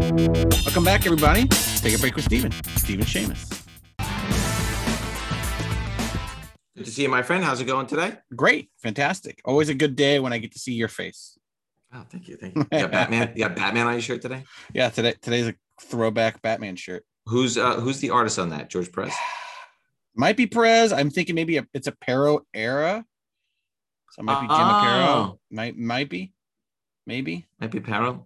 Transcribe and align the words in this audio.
Welcome 0.00 0.82
back, 0.82 1.04
everybody. 1.04 1.46
Take 1.76 1.94
a 1.94 1.98
break 1.98 2.16
with 2.16 2.24
Steven. 2.24 2.50
Steven 2.78 3.04
Seamus. 3.04 3.66
Good 6.74 6.86
to 6.86 6.90
see 6.90 7.02
you, 7.02 7.10
my 7.10 7.20
friend. 7.20 7.44
How's 7.44 7.60
it 7.60 7.66
going 7.66 7.86
today? 7.86 8.14
Great. 8.34 8.70
Fantastic. 8.78 9.42
Always 9.44 9.68
a 9.68 9.74
good 9.74 9.96
day 9.96 10.18
when 10.18 10.32
I 10.32 10.38
get 10.38 10.52
to 10.52 10.58
see 10.58 10.72
your 10.72 10.88
face. 10.88 11.38
Oh, 11.92 12.02
thank 12.08 12.28
you. 12.28 12.36
Thank 12.36 12.56
you. 12.56 12.66
You 12.72 12.78
got 12.80 12.92
Batman. 12.92 13.32
You 13.34 13.44
got 13.46 13.56
Batman 13.56 13.88
on 13.88 13.92
your 13.92 14.00
shirt 14.00 14.22
today? 14.22 14.44
Yeah, 14.72 14.88
today 14.88 15.16
today's 15.20 15.48
a 15.48 15.54
throwback 15.82 16.40
Batman 16.40 16.76
shirt. 16.76 17.04
Who's 17.26 17.58
uh 17.58 17.78
who's 17.78 18.00
the 18.00 18.08
artist 18.08 18.38
on 18.38 18.48
that? 18.50 18.70
George 18.70 18.90
Perez? 18.90 19.12
Might 20.16 20.38
be 20.38 20.46
Perez. 20.46 20.94
I'm 20.94 21.10
thinking 21.10 21.34
maybe 21.34 21.58
a, 21.58 21.66
it's 21.74 21.88
a 21.88 21.92
Pero 21.92 22.46
era. 22.54 23.04
So 24.12 24.20
it 24.20 24.24
might 24.24 24.40
be 24.40 24.46
Jim. 24.46 24.56
Oh. 24.58 25.38
Might 25.50 25.76
might 25.76 26.08
be. 26.08 26.32
Maybe. 27.06 27.46
Might 27.60 27.70
be 27.70 27.80
Paro. 27.80 28.24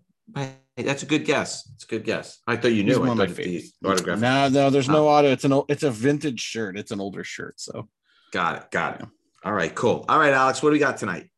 Hey, 0.77 0.83
That's 0.83 1.03
a 1.03 1.07
good 1.07 1.25
guess. 1.25 1.71
It's 1.75 1.85
a 1.85 1.87
good 1.87 2.05
guess. 2.05 2.41
I 2.47 2.57
thought 2.57 2.69
you 2.73 2.83
He's 2.83 2.97
knew. 2.97 3.01
one 3.07 3.21
I 3.21 3.27
thought 3.27 3.37
the 3.37 3.71
autograph. 3.85 4.19
No, 4.19 4.49
no, 4.49 4.71
there's 4.71 4.89
no 4.89 5.07
auto. 5.09 5.31
It's 5.31 5.45
an 5.45 5.53
old, 5.53 5.67
it's 5.69 5.85
a 5.85 5.91
vintage 5.91 6.41
shirt. 6.41 6.77
It's 6.77 6.91
an 6.91 7.01
older 7.01 7.23
shirt. 7.25 7.61
So 7.61 7.89
Got 8.33 8.57
it. 8.57 8.71
Got 8.73 9.01
it. 9.01 9.07
All 9.45 9.53
right. 9.53 9.73
Cool. 9.75 10.05
All 10.09 10.19
right, 10.19 10.33
Alex. 10.33 10.63
What 10.63 10.71
do 10.71 10.73
we 10.73 10.79
got 10.81 10.97
tonight? 10.97 11.31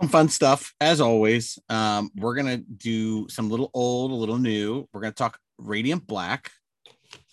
some 0.00 0.08
fun 0.08 0.28
stuff 0.30 0.72
as 0.80 0.98
always. 1.00 1.58
Um, 1.68 2.10
we're 2.16 2.34
gonna 2.34 2.56
do 2.56 3.28
some 3.28 3.50
little 3.50 3.70
old, 3.74 4.10
a 4.10 4.14
little 4.14 4.38
new. 4.38 4.88
We're 4.94 5.02
gonna 5.02 5.12
talk 5.12 5.38
Radiant 5.58 6.06
Black 6.06 6.50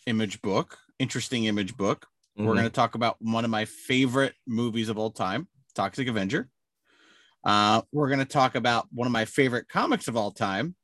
image 0.06 0.42
book, 0.42 0.78
interesting 1.00 1.46
image 1.46 1.78
book. 1.78 2.06
We're 2.36 2.44
Mhm. 2.52 2.56
going 2.56 2.64
to 2.66 2.70
talk 2.70 2.94
about 2.96 3.16
one 3.20 3.46
of 3.46 3.50
my 3.50 3.66
favorite 3.66 4.36
movies 4.46 4.90
of 4.90 4.98
all 5.00 5.10
time, 5.12 5.48
Toxic 5.74 6.08
Avenger. 6.08 6.50
Uh, 7.44 7.82
we're 7.92 8.08
going 8.08 8.20
to 8.20 8.26
talk 8.26 8.56
about 8.56 8.88
one 8.92 9.06
of 9.08 9.12
my 9.12 9.26
favorite 9.26 9.68
comics 9.70 10.08
of 10.08 10.18
all 10.18 10.32
time, 10.32 10.76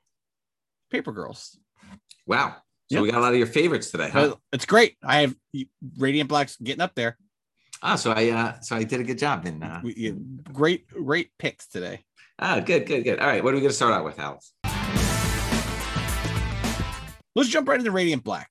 Paper 0.92 1.12
Girls. 1.12 1.58
Wow. 2.28 2.56
So 2.92 2.98
Yep. 2.98 3.02
we 3.04 3.12
got 3.12 3.18
a 3.20 3.22
lot 3.22 3.32
of 3.34 3.38
your 3.38 3.48
favorites 3.48 3.92
today, 3.92 4.10
huh? 4.10 4.20
Uh, 4.20 4.36
It's 4.52 4.66
great. 4.66 4.98
I 5.04 5.22
have 5.22 5.36
Radiant 5.98 6.30
Black's 6.30 6.58
getting 6.58 6.82
up 6.82 6.94
there. 6.96 7.18
Ah, 7.82 7.96
so 7.96 8.12
I 8.12 8.30
uh 8.30 8.60
so 8.62 8.78
I 8.78 8.84
did 8.86 9.02
a 9.02 9.04
good 9.04 9.18
job 9.18 9.44
Then 9.44 9.62
uh 9.62 9.82
great, 10.54 10.88
great 10.88 11.32
picks 11.38 11.68
today. 11.68 12.06
ah 12.40 12.60
good, 12.62 12.86
good, 12.86 13.04
good. 13.04 13.20
All 13.20 13.28
right. 13.28 13.44
What 13.44 13.54
are 13.54 13.58
we 13.58 13.62
gonna 13.62 13.74
start 13.74 13.94
out 13.94 14.06
with, 14.06 14.20
Alex? 14.20 14.54
Let's 17.36 17.50
jump 17.50 17.68
right 17.68 17.80
into 17.80 17.92
Radiant 17.92 18.24
Black. 18.24 18.50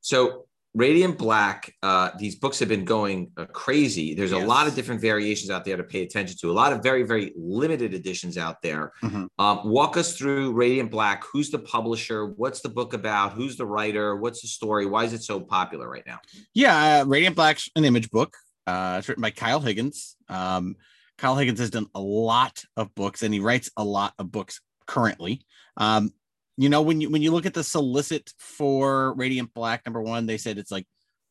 So 0.00 0.46
Radiant 0.74 1.16
Black, 1.18 1.72
uh, 1.84 2.10
these 2.18 2.34
books 2.34 2.58
have 2.58 2.68
been 2.68 2.84
going 2.84 3.30
uh, 3.36 3.44
crazy. 3.46 4.12
There's 4.12 4.32
a 4.32 4.38
lot 4.38 4.66
of 4.66 4.74
different 4.74 5.00
variations 5.00 5.48
out 5.48 5.64
there 5.64 5.76
to 5.76 5.84
pay 5.84 6.02
attention 6.02 6.36
to. 6.40 6.50
A 6.50 6.52
lot 6.52 6.72
of 6.72 6.82
very, 6.82 7.04
very 7.04 7.32
limited 7.36 7.94
editions 7.94 8.36
out 8.36 8.60
there. 8.60 8.90
Mhm. 9.02 9.28
Um, 9.38 9.60
walk 9.64 9.96
us 9.96 10.16
through 10.16 10.52
Radiant 10.52 10.90
Black. 10.90 11.22
Who's 11.32 11.50
the 11.50 11.60
publisher? 11.60 12.26
What's 12.26 12.60
the 12.60 12.68
book 12.68 12.92
about? 12.92 13.34
Who's 13.34 13.56
the 13.56 13.66
writer? 13.66 14.16
What's 14.16 14.42
the 14.42 14.48
story? 14.48 14.84
Why 14.86 15.04
is 15.04 15.12
it 15.12 15.22
so 15.22 15.38
popular 15.38 15.88
right 15.88 16.04
now? 16.08 16.18
Yeah, 16.54 17.02
uh, 17.02 17.04
Radiant 17.06 17.36
Black's 17.36 17.70
an 17.76 17.84
image 17.84 18.10
book. 18.10 18.36
Uh, 18.66 18.96
it's 18.98 19.08
written 19.08 19.22
by 19.22 19.30
Kyle 19.30 19.60
Higgins. 19.60 20.16
Um, 20.28 20.74
Kyle 21.18 21.36
Higgins 21.36 21.60
has 21.60 21.70
done 21.70 21.86
a 21.94 22.00
lot 22.00 22.64
of 22.76 22.92
books, 22.96 23.22
and 23.22 23.32
he 23.32 23.38
writes 23.38 23.70
a 23.76 23.84
lot 23.84 24.14
of 24.18 24.32
books 24.32 24.60
currently. 24.88 25.46
Um, 25.76 26.12
you 26.56 26.68
know, 26.68 26.82
when 26.82 27.00
you 27.00 27.10
when 27.10 27.22
you 27.22 27.32
look 27.32 27.46
at 27.46 27.54
the 27.54 27.64
solicit 27.64 28.32
for 28.38 29.14
Radiant 29.14 29.52
Black, 29.54 29.84
number 29.84 30.00
one, 30.00 30.26
they 30.26 30.38
said 30.38 30.58
it's 30.58 30.70
like 30.70 30.86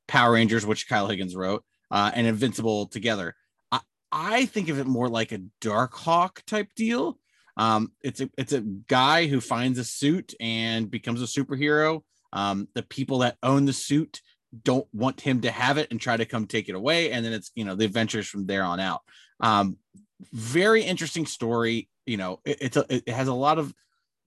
Power 0.07 0.33
Rangers, 0.33 0.65
which 0.65 0.87
Kyle 0.87 1.07
Higgins 1.07 1.35
wrote, 1.35 1.63
uh, 1.91 2.11
and 2.13 2.27
Invincible 2.27 2.87
together. 2.87 3.35
I, 3.71 3.79
I 4.11 4.45
think 4.45 4.69
of 4.69 4.79
it 4.79 4.87
more 4.87 5.09
like 5.09 5.31
a 5.31 5.41
Dark 5.61 5.93
Hawk 5.93 6.43
type 6.45 6.69
deal. 6.75 7.17
Um, 7.55 7.91
it's 8.01 8.19
a 8.21 8.29
it's 8.37 8.53
a 8.53 8.61
guy 8.61 9.27
who 9.27 9.39
finds 9.39 9.79
a 9.79 9.83
suit 9.83 10.33
and 10.39 10.91
becomes 10.91 11.21
a 11.21 11.25
superhero. 11.25 12.01
Um, 12.33 12.67
the 12.73 12.83
people 12.83 13.19
that 13.19 13.37
own 13.43 13.65
the 13.65 13.73
suit 13.73 14.21
don't 14.61 14.87
want 14.93 15.21
him 15.21 15.41
to 15.41 15.51
have 15.51 15.77
it 15.77 15.89
and 15.91 15.99
try 15.99 16.15
to 16.17 16.25
come 16.25 16.45
take 16.45 16.69
it 16.69 16.75
away 16.75 17.11
and 17.11 17.25
then 17.25 17.33
it's 17.33 17.51
you 17.55 17.65
know 17.65 17.75
the 17.75 17.85
adventures 17.85 18.27
from 18.27 18.45
there 18.45 18.63
on 18.63 18.79
out 18.79 19.01
um 19.39 19.77
very 20.31 20.83
interesting 20.83 21.25
story 21.25 21.89
you 22.05 22.17
know 22.17 22.39
it, 22.45 22.57
it's 22.61 22.77
a, 22.77 22.85
it 22.89 23.09
has 23.09 23.27
a 23.27 23.33
lot 23.33 23.57
of 23.57 23.73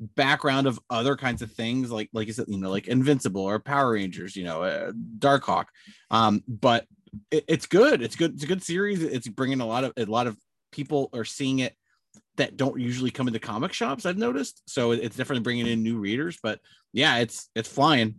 background 0.01 0.67
of 0.67 0.79
other 0.91 1.17
kinds 1.17 1.41
of 1.41 1.51
things 1.53 1.91
like 1.91 2.11
like 2.13 2.27
you 2.27 2.33
said 2.33 2.45
you 2.49 2.59
know 2.59 2.71
like 2.71 2.87
invincible 2.87 3.41
or 3.43 3.59
power 3.59 3.93
rangers 3.93 4.37
you 4.37 4.45
know 4.45 4.63
uh, 4.63 4.93
dark 5.19 5.43
hawk 5.45 5.71
um 6.11 6.43
but 6.47 6.85
it, 7.31 7.45
it's 7.49 7.65
good. 7.67 8.03
It's 8.03 8.15
good 8.15 8.35
it's 8.35 8.43
a 8.45 8.47
good 8.47 8.63
series. 8.63 9.03
It's 9.03 9.27
bringing 9.27 9.61
a 9.61 9.67
lot 9.67 9.85
of 9.85 9.93
a 9.97 10.05
lot 10.05 10.27
of 10.27 10.37
people 10.71 11.09
are 11.15 11.25
seeing 11.25 11.61
it 11.61 11.75
that 12.37 12.59
don't 12.59 12.79
usually 12.79 13.11
come 13.11 13.27
into 13.27 13.41
comic 13.41 13.73
shops 13.73 14.05
i've 14.05 14.19
noticed. 14.19 14.63
So 14.67 14.91
it- 14.91 15.01
it's 15.03 15.17
definitely 15.17 15.45
bringing 15.45 15.67
in 15.67 15.83
new 15.83 15.97
readers 15.99 16.39
but 16.43 16.61
yeah 16.93 17.17
it's 17.19 17.49
it's 17.55 17.69
flying. 17.69 18.17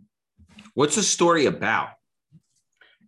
What's 0.74 0.96
the 0.96 1.02
story 1.04 1.46
about? 1.46 1.90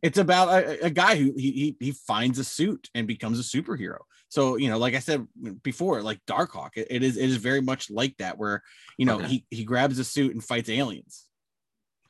It's 0.02 0.18
about 0.18 0.48
a, 0.48 0.86
a 0.86 0.90
guy 0.90 1.16
who 1.16 1.32
he, 1.36 1.50
he 1.52 1.76
he 1.80 1.92
finds 1.92 2.38
a 2.38 2.44
suit 2.44 2.88
and 2.94 3.06
becomes 3.06 3.38
a 3.38 3.42
superhero 3.42 3.98
so 4.28 4.56
you 4.56 4.68
know 4.68 4.78
like 4.78 4.94
i 4.94 4.98
said 4.98 5.26
before 5.62 6.02
like 6.02 6.18
darkhawk 6.26 6.70
it, 6.76 6.86
it 6.90 7.02
is 7.02 7.16
it 7.16 7.28
is 7.28 7.36
very 7.36 7.60
much 7.60 7.90
like 7.90 8.16
that 8.18 8.38
where 8.38 8.62
you 8.98 9.06
know 9.06 9.16
Okay. 9.18 9.26
he 9.28 9.46
he 9.50 9.64
grabs 9.64 9.98
a 9.98 10.04
suit 10.04 10.32
and 10.34 10.42
fights 10.44 10.68
aliens 10.68 11.26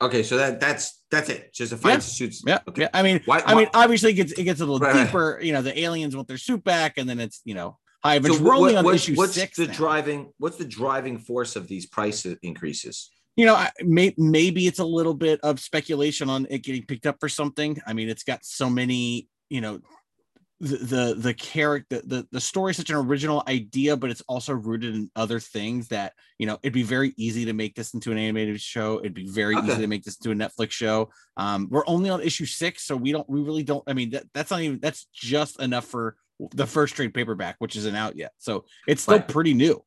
Okay, 0.03 0.23
so 0.23 0.35
that 0.37 0.59
that's 0.59 1.03
that's 1.11 1.29
it. 1.29 1.53
Just 1.53 1.73
a 1.73 1.77
fight 1.77 1.91
Yeah. 1.93 1.99
suits. 1.99 2.41
yeah 2.47 2.59
Okay. 2.67 2.81
yeah 2.83 2.89
i 2.93 3.03
mean 3.03 3.21
Why, 3.25 3.41
i 3.45 3.53
mean 3.53 3.67
obviously 3.73 4.11
it 4.11 4.15
gets 4.15 4.31
it 4.33 4.43
gets 4.45 4.59
a 4.59 4.65
little 4.65 4.79
Right, 4.79 4.95
right. 4.95 5.05
deeper 5.05 5.39
you 5.43 5.53
know 5.53 5.61
the 5.61 5.77
aliens 5.79 6.15
want 6.15 6.27
their 6.27 6.37
suit 6.39 6.63
back 6.63 6.97
and 6.97 7.07
then 7.07 7.19
it's 7.19 7.41
you 7.45 7.53
know 7.53 7.77
high 8.03 8.19
so 8.19 8.41
we're 8.41 8.55
only 8.55 8.73
what- 8.73 8.79
on 8.79 8.85
what's, 8.85 8.95
issue 9.03 9.15
what's 9.15 9.33
six 9.33 9.57
the 9.57 9.67
now. 9.67 9.73
driving? 9.73 10.33
What's 10.39 10.57
the 10.57 10.65
driving 10.65 11.19
force 11.19 11.55
of 11.55 11.67
these 11.67 11.85
price 11.85 12.25
increases? 12.41 13.11
You 13.35 13.45
know, 13.45 13.55
I, 13.55 13.71
may, 13.83 14.13
maybe 14.17 14.67
it's 14.67 14.79
a 14.79 14.85
little 14.85 15.13
bit 15.13 15.39
of 15.41 15.59
speculation 15.59 16.29
on 16.29 16.47
it 16.49 16.59
getting 16.63 16.85
picked 16.85 17.05
up 17.05 17.17
for 17.19 17.29
something. 17.29 17.81
I 17.87 17.93
mean, 17.93 18.09
it's 18.09 18.23
got 18.23 18.43
so 18.43 18.69
many, 18.69 19.27
you 19.49 19.61
know, 19.61 19.79
the 20.59 20.77
the, 20.77 21.15
the 21.17 21.33
character, 21.33 22.01
the 22.05 22.27
the 22.31 22.39
story 22.39 22.69
is 22.69 22.77
such 22.77 22.91
an 22.91 22.95
original 22.95 23.41
idea, 23.47 23.97
but 23.97 24.11
it's 24.11 24.21
also 24.27 24.53
rooted 24.53 24.93
in 24.93 25.09
other 25.15 25.39
things 25.39 25.87
that 25.87 26.13
you 26.37 26.45
know 26.45 26.59
it'd 26.61 26.71
be 26.71 26.83
very 26.83 27.13
easy 27.17 27.45
to 27.45 27.53
make 27.53 27.73
this 27.73 27.95
into 27.95 28.11
an 28.11 28.19
animated 28.19 28.61
show. 28.61 28.99
It'd 28.99 29.15
be 29.15 29.27
very 29.27 29.55
Okay. 29.55 29.67
easy 29.67 29.81
to 29.81 29.87
make 29.87 30.03
this 30.03 30.17
into 30.17 30.31
a 30.31 30.35
Netflix 30.35 30.71
show. 30.71 31.09
Um, 31.35 31.67
we're 31.71 31.87
only 31.87 32.11
on 32.11 32.21
issue 32.21 32.45
six, 32.45 32.83
so 32.85 32.95
we 32.95 33.11
don't, 33.11 33.27
we 33.27 33.41
really 33.41 33.63
don't. 33.63 33.83
I 33.87 33.93
mean, 33.93 34.11
that, 34.11 34.25
that's 34.35 34.51
not 34.51 34.61
even 34.61 34.79
that's 34.79 35.07
just 35.11 35.59
enough 35.59 35.85
for 35.85 36.15
the 36.51 36.67
first 36.67 36.95
trade 36.95 37.13
paperback, 37.13 37.55
which 37.57 37.75
isn't 37.75 37.95
out 37.95 38.15
yet. 38.15 38.31
So 38.37 38.65
it's 38.87 39.01
still 39.01 39.21
pretty 39.21 39.55
new. 39.55 39.83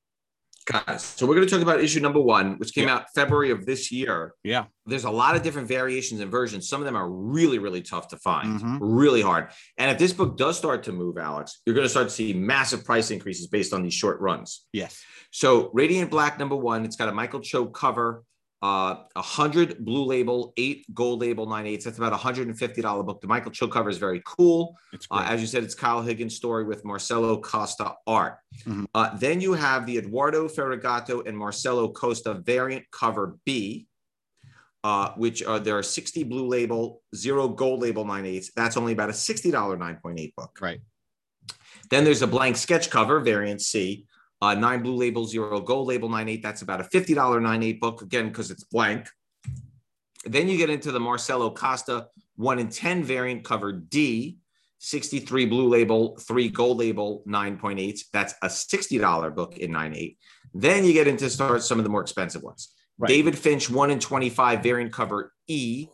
Guys, 0.67 1.03
so 1.03 1.27
we're 1.27 1.35
going 1.35 1.47
to 1.47 1.53
talk 1.53 1.61
about 1.61 1.81
issue 1.81 2.01
number 2.01 2.21
one, 2.21 2.55
which 2.57 2.73
came 2.75 2.89
out 2.89 3.05
February 3.15 3.51
of 3.51 3.67
this 3.67 3.93
year. 3.93 4.33
Yeah. 4.43 4.65
There's 4.87 5.05
a 5.05 5.11
lot 5.11 5.37
of 5.37 5.43
different 5.43 5.69
variations 5.69 6.23
and 6.23 6.31
versions. 6.31 6.71
Some 6.71 6.81
of 6.81 6.87
them 6.87 6.97
are 6.97 7.07
really, 7.11 7.59
really 7.59 7.83
tough 7.83 8.09
to 8.09 8.17
find, 8.17 8.61
Mhm. 8.61 8.79
really 8.81 9.21
hard. 9.21 9.49
And 9.77 9.91
if 9.91 9.99
this 9.99 10.15
book 10.15 10.39
does 10.39 10.57
start 10.57 10.83
to 10.85 10.93
move, 10.93 11.19
Alex, 11.19 11.61
you're 11.67 11.75
going 11.75 11.85
to 11.85 11.91
start 11.91 12.09
to 12.09 12.15
see 12.15 12.33
massive 12.33 12.83
price 12.83 13.11
increases 13.11 13.47
based 13.47 13.75
on 13.75 13.83
these 13.83 13.93
short 13.93 14.19
runs. 14.23 14.65
Yes. 14.73 15.03
So 15.31 15.71
Radiant 15.75 16.11
Black 16.11 16.39
number 16.39 16.57
one, 16.57 16.87
it's 16.87 16.97
got 16.97 17.11
a 17.11 17.13
Michael 17.13 17.41
Cho 17.41 17.67
cover, 17.67 18.25
uh, 18.65 19.05
a 19.15 19.21
hundred 19.21 19.85
blue 19.85 20.07
label, 20.07 20.55
eight 20.57 20.87
gold 20.95 21.21
label, 21.21 21.45
nine 21.47 21.67
eights. 21.67 21.85
That's 21.85 21.99
about 21.99 22.15
a 22.15 22.17
hundred 22.17 22.47
and 22.49 22.59
fifty 22.59 22.81
dollar 22.81 23.03
book. 23.03 23.21
The 23.21 23.27
Michael 23.27 23.51
Cho 23.51 23.69
cover 23.69 23.91
is 23.91 23.99
very 23.99 24.23
cool. 24.25 24.75
Uh, 25.11 25.27
as 25.29 25.43
you 25.43 25.47
said, 25.47 25.63
it's 25.65 25.75
Kyle 25.75 26.01
Higgins' 26.01 26.35
story 26.35 26.65
with 26.65 26.83
Marcelo 26.83 27.39
Costa 27.43 27.93
art. 28.07 28.39
Mhm. 28.65 28.87
Uh, 28.95 29.15
then 29.19 29.43
you 29.43 29.53
have 29.53 29.85
the 29.85 29.99
Eduardo 29.99 30.49
Ferigato 30.49 31.27
and 31.29 31.37
Marcelo 31.37 31.93
Costa 31.93 32.33
variant 32.33 32.85
cover 32.91 33.37
B, 33.45 33.87
uh, 34.83 35.11
which 35.17 35.43
are 35.43 35.61
there 35.61 35.77
are 35.77 35.83
60 35.83 36.23
blue 36.25 36.49
label, 36.49 37.03
zero 37.15 37.49
gold 37.49 37.81
label, 37.81 38.07
nine 38.07 38.25
eights. 38.25 38.51
That's 38.57 38.79
only 38.79 38.95
about 38.95 39.11
a 39.11 39.13
$60 39.13 39.77
9.8 39.77 40.33
book. 40.37 40.57
right. 40.63 40.81
Then 41.91 42.05
there's 42.05 42.23
a 42.23 42.27
blank 42.27 42.57
sketch 42.57 42.89
cover, 42.89 43.21
variant 43.21 43.61
C, 43.61 44.07
uh, 44.45 44.55
nine 44.55 44.83
blue 44.83 44.97
label, 44.97 45.25
zero 45.25 45.61
gold 45.61 45.89
label, 45.89 46.09
nine 46.09 46.29
eight. 46.29 46.43
That's 46.43 46.63
about 46.63 46.81
a 46.81 46.85
$50 46.85 47.43
nine 47.43 47.63
eight 47.63 47.81
book, 47.81 48.03
again, 48.03 48.29
because 48.29 48.51
it's 48.51 48.65
blank. 48.65 49.09
Then 50.25 50.49
you 50.49 50.57
get 50.57 50.71
into 50.71 50.93
the 50.93 51.01
Marcelo 51.01 51.51
Costa 51.51 52.09
one 52.37 52.59
in 52.59 52.69
10 52.69 53.05
variant 53.05 53.45
cover 53.45 53.73
D, 53.73 54.39
63 54.79 55.47
blue 55.47 55.69
label, 55.69 56.17
three 56.19 56.49
gold 56.49 56.79
label, 56.79 57.23
9.8. 57.27 58.01
That's 58.13 58.35
a 58.43 58.49
$60 58.49 59.35
book 59.35 59.57
in 59.57 59.71
9.8. 59.71 60.17
Then 60.53 60.85
you 60.85 60.93
get 60.93 61.07
into 61.07 61.31
start 61.31 61.63
some 61.63 61.79
of 61.79 61.85
the 61.85 61.91
more 61.91 62.03
expensive 62.03 62.43
ones. 62.43 62.75
Right. 62.99 63.09
David 63.09 63.39
Finch, 63.39 63.71
one 63.71 63.91
in 63.91 63.99
25 63.99 64.63
variant 64.63 64.93
cover 64.93 65.33
E, 65.49 65.89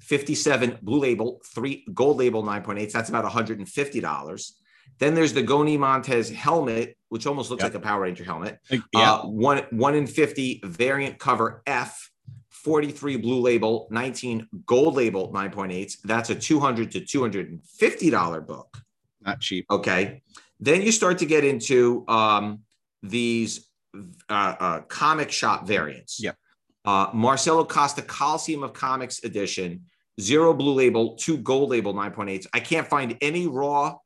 57 0.00 0.78
blue 0.82 0.98
label, 0.98 1.40
three 1.54 1.86
gold 1.94 2.18
label, 2.18 2.42
9.8. 2.42 2.90
That's 2.92 3.08
about 3.08 3.24
$150. 3.24 4.52
Then 5.02 5.14
there's 5.14 5.32
the 5.32 5.42
Goni 5.42 5.76
Montes 5.76 6.30
helmet, 6.30 6.96
which 7.08 7.26
almost 7.26 7.50
looks 7.50 7.64
Yep. 7.64 7.72
like 7.72 7.82
a 7.82 7.84
Power 7.84 8.02
Ranger 8.02 8.22
helmet. 8.22 8.60
Like, 8.70 8.82
yeah. 8.92 9.14
Uh, 9.14 9.22
one, 9.26 9.64
one 9.72 9.96
in 9.96 10.06
50 10.06 10.60
variant 10.64 11.18
cover 11.18 11.60
F, 11.66 12.08
43 12.50 13.16
blue 13.16 13.40
label, 13.40 13.88
19 13.90 14.46
gold 14.64 14.94
label, 14.94 15.32
9.8. 15.32 15.96
That's 16.04 16.30
a 16.30 16.36
200 16.36 16.92
to 16.92 17.00
$250 17.00 18.46
book. 18.46 18.78
not 19.20 19.40
cheap. 19.40 19.66
Okay. 19.72 20.22
Then 20.60 20.82
you 20.82 20.92
start 20.92 21.18
to 21.18 21.26
get 21.26 21.44
into 21.44 22.04
um, 22.06 22.60
these 23.02 23.70
uh, 24.30 24.54
uh, 24.60 24.80
comic 24.82 25.32
shop 25.32 25.66
variants. 25.66 26.22
Yeah. 26.22 26.34
Uh, 26.84 27.08
Marcelo 27.12 27.64
Costa 27.64 28.02
Coliseum 28.02 28.62
of 28.62 28.72
Comics 28.72 29.24
edition, 29.24 29.84
zero 30.20 30.54
blue 30.54 30.74
label, 30.74 31.16
two 31.16 31.38
gold 31.38 31.70
label 31.70 31.92
9.8s. 31.92 32.46
I 32.54 32.60
can't 32.60 32.86
find 32.86 33.18
any 33.20 33.48
raw 33.48 33.96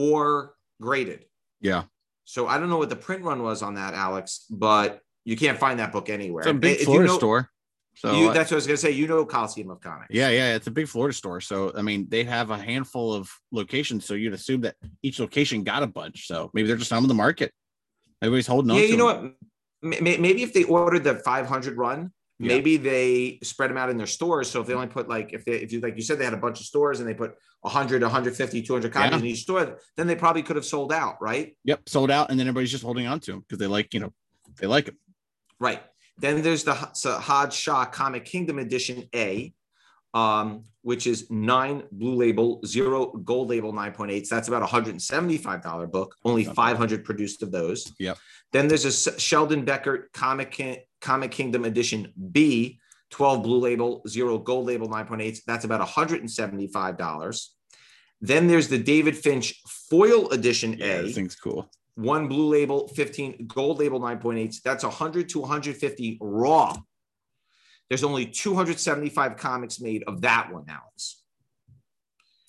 or 0.00 0.54
graded. 0.80 1.26
Yeah. 1.60 1.84
So 2.24 2.46
I 2.46 2.58
don't 2.58 2.70
know 2.70 2.78
what 2.78 2.88
the 2.88 2.96
print 2.96 3.22
run 3.22 3.42
was 3.42 3.62
on 3.62 3.74
that, 3.74 3.92
Alex, 3.94 4.46
but 4.50 5.00
you 5.24 5.36
can't 5.36 5.58
find 5.58 5.78
that 5.80 5.92
book 5.92 6.08
anywhere. 6.08 6.42
It's 6.42 6.50
a 6.50 6.54
big 6.54 6.74
If 6.74 6.80
you 6.80 6.84
Florida 6.86 7.08
know- 7.08 7.18
store. 7.18 7.50
So 7.96 8.14
you, 8.14 8.32
that's 8.32 8.50
what 8.50 8.52
I 8.52 8.54
was 8.54 8.66
gonna 8.68 8.76
say. 8.78 8.92
You 8.92 9.08
know 9.08 9.26
Coliseum 9.26 9.68
of 9.68 9.80
Comics. 9.80 10.06
yeah, 10.10 10.28
yeah, 10.30 10.54
it's 10.54 10.68
a 10.68 10.70
big 10.70 10.86
Florida 10.86 11.12
store. 11.12 11.40
So 11.40 11.72
I 11.76 11.82
mean, 11.82 12.06
they 12.08 12.22
have 12.22 12.50
a 12.50 12.56
handful 12.56 13.12
of 13.12 13.28
locations. 13.50 14.06
So 14.06 14.14
you'd 14.14 14.32
assume 14.32 14.60
that 14.62 14.76
each 15.02 15.18
location 15.18 15.64
got 15.64 15.82
a 15.82 15.88
bunch. 15.88 16.26
So 16.28 16.50
maybe 16.54 16.68
they're 16.68 16.76
just 16.76 16.92
on 16.92 17.06
the 17.08 17.14
market. 17.14 17.52
Everybody's 18.22 18.46
holding 18.46 18.70
on. 18.70 18.76
Yeah, 18.78 18.84
you 18.84 18.96
know 18.96 19.12
them. 19.12 19.34
what? 19.82 20.00
Maybe 20.02 20.42
if 20.44 20.54
they 20.54 20.62
ordered 20.64 21.02
the 21.04 21.16
500 21.16 21.76
run, 21.76 22.12
Yeah. 22.42 22.48
maybe 22.54 22.78
they 22.78 23.38
spread 23.42 23.68
them 23.68 23.76
out 23.76 23.90
in 23.90 23.98
their 23.98 24.06
stores. 24.06 24.50
So 24.50 24.62
if 24.62 24.66
they 24.66 24.72
only 24.72 24.86
put 24.86 25.08
like, 25.10 25.34
if 25.34 25.44
they, 25.44 25.52
if 25.52 25.72
you 25.72 25.80
like 25.80 25.94
you 25.96 26.02
said, 26.02 26.18
they 26.18 26.24
had 26.24 26.32
a 26.32 26.38
bunch 26.38 26.58
of 26.58 26.64
stores 26.66 26.98
and 26.98 27.06
they 27.08 27.12
put 27.12 27.34
100, 27.60 28.00
150, 28.00 28.62
200 28.62 28.90
copies 28.92 29.10
Yeah. 29.10 29.18
in 29.18 29.26
each 29.26 29.42
store, 29.42 29.78
then 29.98 30.06
they 30.06 30.16
probably 30.16 30.42
could 30.42 30.56
have 30.56 30.64
sold 30.64 30.90
out, 30.90 31.16
right? 31.20 31.54
Yep, 31.64 31.88
sold 31.88 32.10
out, 32.10 32.30
and 32.30 32.40
then 32.40 32.46
everybody's 32.48 32.70
just 32.70 32.82
holding 32.82 33.06
on 33.06 33.20
to 33.20 33.32
them 33.32 33.40
because 33.40 33.58
they 33.58 33.66
like, 33.66 33.92
you 33.92 34.00
know, 34.00 34.12
they 34.58 34.66
like 34.66 34.86
them. 34.86 34.96
Right. 35.58 35.82
Then 36.18 36.40
there's 36.40 36.64
the 36.64 36.72
Sajad 36.72 37.52
Shah 37.52 37.84
Comic 37.84 38.24
Kingdom 38.24 38.58
Edition 38.58 39.04
A, 39.14 39.52
um, 40.14 40.64
which 40.82 41.06
is 41.06 41.30
nine 41.30 41.82
blue 41.92 42.14
label, 42.14 42.60
zero 42.64 43.06
gold 43.24 43.50
label 43.50 43.72
9.8s. 43.72 44.28
That's 44.28 44.48
about 44.48 44.62
a 44.62 44.66
$175 44.66 45.90
book, 45.90 46.16
only 46.24 46.44
500 46.44 47.04
produced 47.04 47.42
of 47.42 47.52
those. 47.52 47.92
Yep. 47.98 48.16
Then 48.52 48.68
there's 48.68 48.84
a 48.84 49.18
Sheldon 49.20 49.64
Becker 49.64 50.10
Comic, 50.12 50.50
Ki- 50.50 50.80
Comic 51.00 51.30
Kingdom 51.30 51.64
Edition 51.64 52.12
B, 52.32 52.80
12 53.10 53.42
blue 53.42 53.58
label, 53.58 54.02
zero 54.08 54.38
gold 54.38 54.66
label 54.66 54.88
9.8. 54.88 55.40
That's 55.46 55.64
about 55.64 55.86
$175. 55.86 57.46
Then 58.20 58.46
there's 58.48 58.68
the 58.68 58.78
David 58.78 59.16
Finch 59.16 59.60
Foil 59.88 60.28
Edition 60.30 60.74
Yeah, 60.78 60.86
A 60.98 61.02
this 61.02 61.14
thing's 61.14 61.36
cool. 61.36 61.70
one 61.94 62.28
blue 62.28 62.48
label, 62.48 62.88
15 62.88 63.46
gold 63.46 63.78
label 63.78 64.00
9.8. 64.00 64.62
That's 64.62 64.84
100 64.84 65.28
to 65.30 65.40
150 65.40 66.18
raw. 66.20 66.76
There's 67.88 68.04
only 68.04 68.26
275 68.26 69.36
comics 69.36 69.80
made 69.80 70.04
of 70.06 70.20
that 70.20 70.52
one, 70.52 70.64
Alex. 70.68 71.22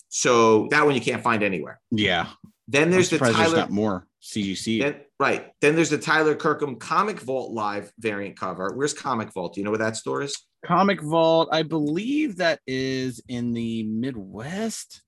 So 0.08 0.68
that 0.70 0.84
one 0.84 0.94
you 0.94 1.00
can't 1.00 1.22
find 1.22 1.42
anywhere. 1.42 1.80
Yeah, 1.90 2.26
Then 2.68 2.90
there's 2.90 3.08
the 3.08 3.16
surprised 3.16 3.38
there's 3.38 3.48
Tyler, 3.48 3.60
not 3.62 3.70
more 3.70 4.06
CGC. 4.22 4.80
then, 4.80 4.96
right. 5.18 5.50
Then 5.60 5.74
there's 5.74 5.90
the 5.90 5.98
Tyler 5.98 6.34
Kirkham 6.34 6.76
Comic 6.76 7.18
Vault 7.20 7.52
Live 7.52 7.92
variant 7.98 8.38
cover. 8.38 8.72
Where's 8.74 8.94
Comic 8.94 9.32
Vault? 9.32 9.54
Do 9.54 9.60
you 9.60 9.64
know 9.64 9.70
where 9.70 9.78
that 9.78 9.96
store 9.96 10.22
is? 10.22 10.36
Comic 10.64 11.00
Vault, 11.02 11.48
I 11.50 11.64
believe 11.64 12.36
that 12.36 12.60
is 12.66 13.20
in 13.28 13.52
the 13.52 13.82
Midwest, 13.82 15.02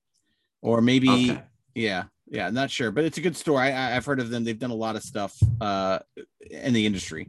or 0.62 0.80
maybe 0.80 1.08
Okay. 1.08 1.42
yeah, 1.76 2.04
yeah, 2.26 2.48
I'm 2.48 2.54
not 2.54 2.70
sure, 2.72 2.90
but 2.90 3.04
it's 3.04 3.18
a 3.18 3.20
good 3.20 3.36
store. 3.36 3.60
I, 3.60 3.70
I 3.70 3.96
I've 3.96 4.04
heard 4.04 4.18
of 4.18 4.30
them. 4.30 4.42
They've 4.42 4.58
done 4.58 4.72
a 4.72 4.74
lot 4.74 4.96
of 4.96 5.02
stuff 5.04 5.36
uh 5.60 6.00
in 6.50 6.72
the 6.72 6.84
industry. 6.86 7.28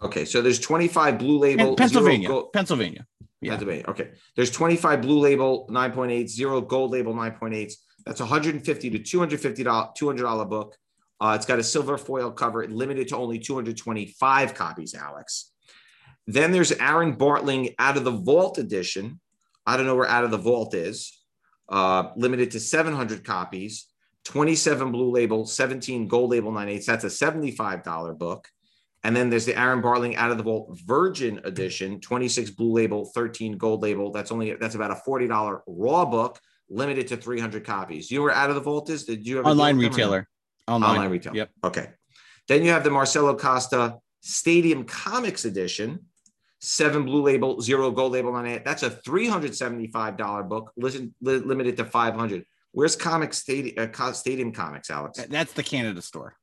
Okay. 0.00 0.24
So 0.24 0.40
there's 0.40 0.58
25 0.60 1.18
blue 1.18 1.38
label. 1.38 1.68
And 1.68 1.76
Pennsylvania, 1.76 2.28
gold- 2.28 2.52
Pennsylvania. 2.52 3.06
Yeah. 3.40 3.50
Pennsylvania. 3.50 3.84
Okay. 3.88 4.10
There's 4.34 4.50
25 4.50 5.02
blue 5.02 5.18
label 5.18 5.68
9.8, 5.70 6.28
zero 6.28 6.60
gold 6.60 6.90
label 6.92 7.12
9.8. 7.14 7.72
That's 8.06 8.20
150 8.20 8.90
to 8.90 8.98
250 8.98 9.64
$200 9.64 10.48
book. 10.48 10.76
Uh, 11.22 11.36
it's 11.36 11.46
got 11.46 11.60
a 11.60 11.62
silver 11.62 11.96
foil 11.96 12.32
cover, 12.32 12.66
limited 12.66 13.06
to 13.06 13.16
only 13.16 13.38
225 13.38 14.54
copies, 14.54 14.92
Alex. 14.92 15.52
Then 16.26 16.50
there's 16.50 16.72
Aaron 16.72 17.14
Bartling 17.14 17.76
Out 17.78 17.96
of 17.96 18.02
the 18.02 18.10
Vault 18.10 18.58
edition. 18.58 19.20
I 19.64 19.76
don't 19.76 19.86
know 19.86 19.94
where 19.94 20.08
Out 20.08 20.24
of 20.24 20.32
the 20.32 20.36
Vault 20.36 20.74
is. 20.74 21.16
Uh, 21.68 22.10
limited 22.16 22.50
to 22.50 22.60
700 22.60 23.22
copies, 23.22 23.86
27 24.24 24.90
blue 24.90 25.12
label, 25.12 25.46
17 25.46 26.08
gold 26.08 26.30
label 26.30 26.50
9.8. 26.50 26.86
That's 26.86 27.04
a 27.04 27.06
$75 27.06 28.18
book. 28.18 28.48
And 29.04 29.14
then 29.14 29.30
there's 29.30 29.46
the 29.46 29.56
Aaron 29.56 29.80
Bartling 29.80 30.16
Out 30.16 30.32
of 30.32 30.38
the 30.38 30.44
Vault 30.44 30.76
Virgin 30.84 31.40
Edition, 31.44 32.00
26 32.00 32.50
blue 32.50 32.72
label, 32.72 33.04
13 33.14 33.58
gold 33.58 33.82
label. 33.82 34.10
That's 34.10 34.32
only 34.32 34.54
that's 34.54 34.74
about 34.74 34.90
a 34.90 35.00
$40 35.08 35.60
raw 35.68 36.04
book, 36.04 36.40
limited 36.68 37.06
to 37.08 37.16
300 37.16 37.64
copies. 37.64 38.10
You 38.10 38.18
know 38.18 38.24
where 38.24 38.34
Out 38.34 38.50
of 38.50 38.56
the 38.56 38.60
Vault 38.60 38.90
is? 38.90 39.04
Did 39.04 39.24
you 39.24 39.38
ever 39.38 39.48
Online 39.48 39.78
retailer. 39.78 40.28
Online. 40.68 40.90
Online 40.90 41.10
retail. 41.10 41.34
Yep. 41.36 41.50
Okay. 41.64 41.88
Then 42.48 42.64
you 42.64 42.70
have 42.70 42.84
the 42.84 42.90
Marcelo 42.90 43.36
Costa 43.36 43.96
Stadium 44.20 44.84
Comics 44.84 45.44
Edition, 45.44 46.00
seven 46.60 47.04
blue 47.04 47.22
label, 47.22 47.60
zero 47.60 47.90
gold 47.90 48.12
label 48.12 48.34
on 48.34 48.46
it. 48.46 48.64
That's 48.64 48.82
a 48.82 48.90
$375 48.90 50.48
book, 50.48 50.72
listen, 50.76 51.14
li- 51.20 51.38
limited 51.38 51.76
to 51.78 51.84
500. 51.84 52.44
Where's 52.72 52.96
Comic 52.96 53.34
Stadium, 53.34 53.90
uh, 53.98 54.12
Stadium 54.12 54.52
Comics, 54.52 54.90
Alex? 54.90 55.18
That's 55.28 55.52
the 55.52 55.62
Canada 55.62 56.00
store. 56.02 56.36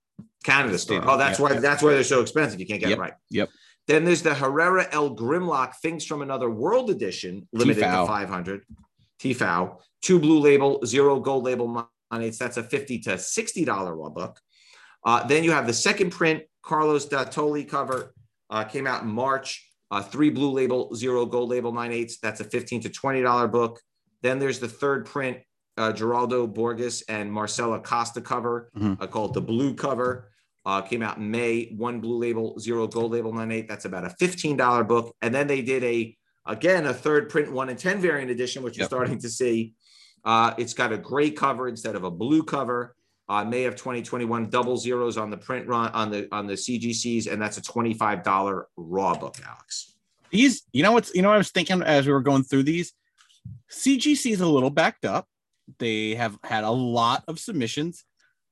Canada 0.44 0.78
store. 0.78 0.98
Stadium, 0.98 1.10
Oh, 1.14 1.18
that's 1.18 1.40
yeah. 1.40 1.44
why 1.46 1.54
that's 1.60 1.82
why 1.82 1.92
they're 1.94 2.04
so 2.04 2.22
expensive. 2.22 2.60
You 2.60 2.68
can't 2.68 2.80
get 2.80 2.90
Yep, 2.90 2.98
it 2.98 3.02
right. 3.02 3.14
yep. 3.30 3.50
Then 3.88 4.06
there's 4.06 4.22
the 4.22 4.36
Herrera 4.36 4.88
El 4.92 5.16
Grimlock 5.16 5.76
Things 5.82 6.06
from 6.06 6.22
Another 6.22 6.50
World 6.50 6.92
edition, 6.92 7.48
limited 7.52 7.84
Tfal. 7.84 8.04
to 8.04 8.08
500. 8.08 8.64
TFAO, 9.20 9.78
two 10.02 10.20
blue 10.20 10.40
label, 10.40 10.80
zero 10.86 11.20
gold 11.20 11.44
label 11.46 11.68
monates. 12.12 12.38
That's 12.38 12.58
a 12.58 12.64
50 12.64 13.00
to 13.00 13.10
$60 13.12 13.98
raw 13.98 14.10
book. 14.10 14.40
Uh, 15.06 15.26
then 15.28 15.44
you 15.44 15.52
have 15.52 15.68
the 15.68 15.74
second 15.74 16.10
print, 16.12 16.44
Carlos 16.62 17.08
Dattoli 17.08 17.68
cover, 17.68 18.14
uh, 18.50 18.64
came 18.64 18.88
out 18.88 19.04
in 19.04 19.10
March. 19.10 19.66
Uh, 19.92 20.04
three 20.04 20.30
blue 20.30 20.52
label, 20.52 20.94
zero 20.94 21.26
gold 21.26 21.50
label, 21.50 21.72
nine 21.72 21.92
eighths. 21.92 22.20
That's 22.20 22.42
a 22.42 22.44
15 22.44 22.82
to 22.82 22.90
$20 22.90 23.52
book. 23.52 23.80
Then 24.22 24.38
there's 24.38 24.60
the 24.60 24.68
third 24.68 25.06
print, 25.06 25.38
uh, 25.78 25.92
Geraldo 25.94 26.52
Borges 26.54 27.02
and 27.10 27.32
Marcelo 27.32 27.80
Costa 27.80 28.22
cover, 28.22 28.70
Mhm. 28.78 29.02
uh, 29.02 29.08
called 29.08 29.34
the 29.34 29.42
blue 29.42 29.74
cover. 29.74 30.30
Uh, 30.66 30.82
came 30.82 31.02
out 31.02 31.18
in 31.18 31.32
May, 31.32 31.74
one 31.76 32.02
blue 32.02 32.18
label, 32.18 32.60
zero 32.60 32.86
gold 32.86 33.14
label, 33.14 33.34
nine 33.34 33.52
eight. 33.52 33.68
That's 33.68 33.86
about 33.86 34.06
a 34.06 34.10
$15 34.20 34.84
book. 34.84 35.16
And 35.24 35.34
then 35.34 35.48
they 35.48 35.62
did 35.64 35.84
a, 35.84 36.16
again, 36.46 36.86
a 36.86 36.94
third 36.94 37.30
print 37.30 37.52
one 37.52 37.70
and 37.70 37.80
10 37.80 38.00
variant 38.00 38.30
edition, 38.30 38.62
which 38.62 38.78
you're 38.78 38.86
starting 38.86 39.18
to 39.20 39.30
see. 39.30 39.74
Uh, 40.24 40.54
it's 40.58 40.74
got 40.74 40.92
a 40.92 40.98
gray 40.98 41.32
cover 41.32 41.68
instead 41.68 41.96
of 41.96 42.04
a 42.04 42.12
blue 42.12 42.44
cover. 42.44 42.96
Uh, 43.28 43.46
May 43.46 43.66
of 43.66 43.76
2021, 43.76 44.50
double 44.50 44.76
zeros 44.76 45.18
on 45.18 45.30
the 45.30 45.38
print 45.38 45.68
run 45.68 45.92
on 45.92 46.10
the 46.10 46.28
on 46.32 46.48
the 46.48 46.54
CGCs, 46.54 47.32
and 47.32 47.40
that's 47.40 47.58
a 47.58 47.62
$25 47.62 48.64
raw 48.76 49.16
book, 49.16 49.36
Alex. 49.46 49.94
These, 50.32 50.64
you 50.74 50.84
know 50.84 50.92
what's 50.92 51.14
you 51.14 51.22
know 51.22 51.30
what 51.30 51.36
I 51.36 51.40
was 51.40 51.52
thinking 51.52 51.82
as 51.84 52.08
we 52.08 52.12
were 52.12 52.22
going 52.22 52.44
through 52.44 52.64
these? 52.64 52.94
CGC 53.72 54.32
is 54.32 54.42
a 54.42 54.48
little 54.48 54.72
backed 54.72 55.06
up. 55.06 55.28
They 55.78 56.16
have 56.16 56.38
had 56.44 56.64
a 56.64 56.72
lot 56.72 57.24
of 57.28 57.40
submissions. 57.40 58.04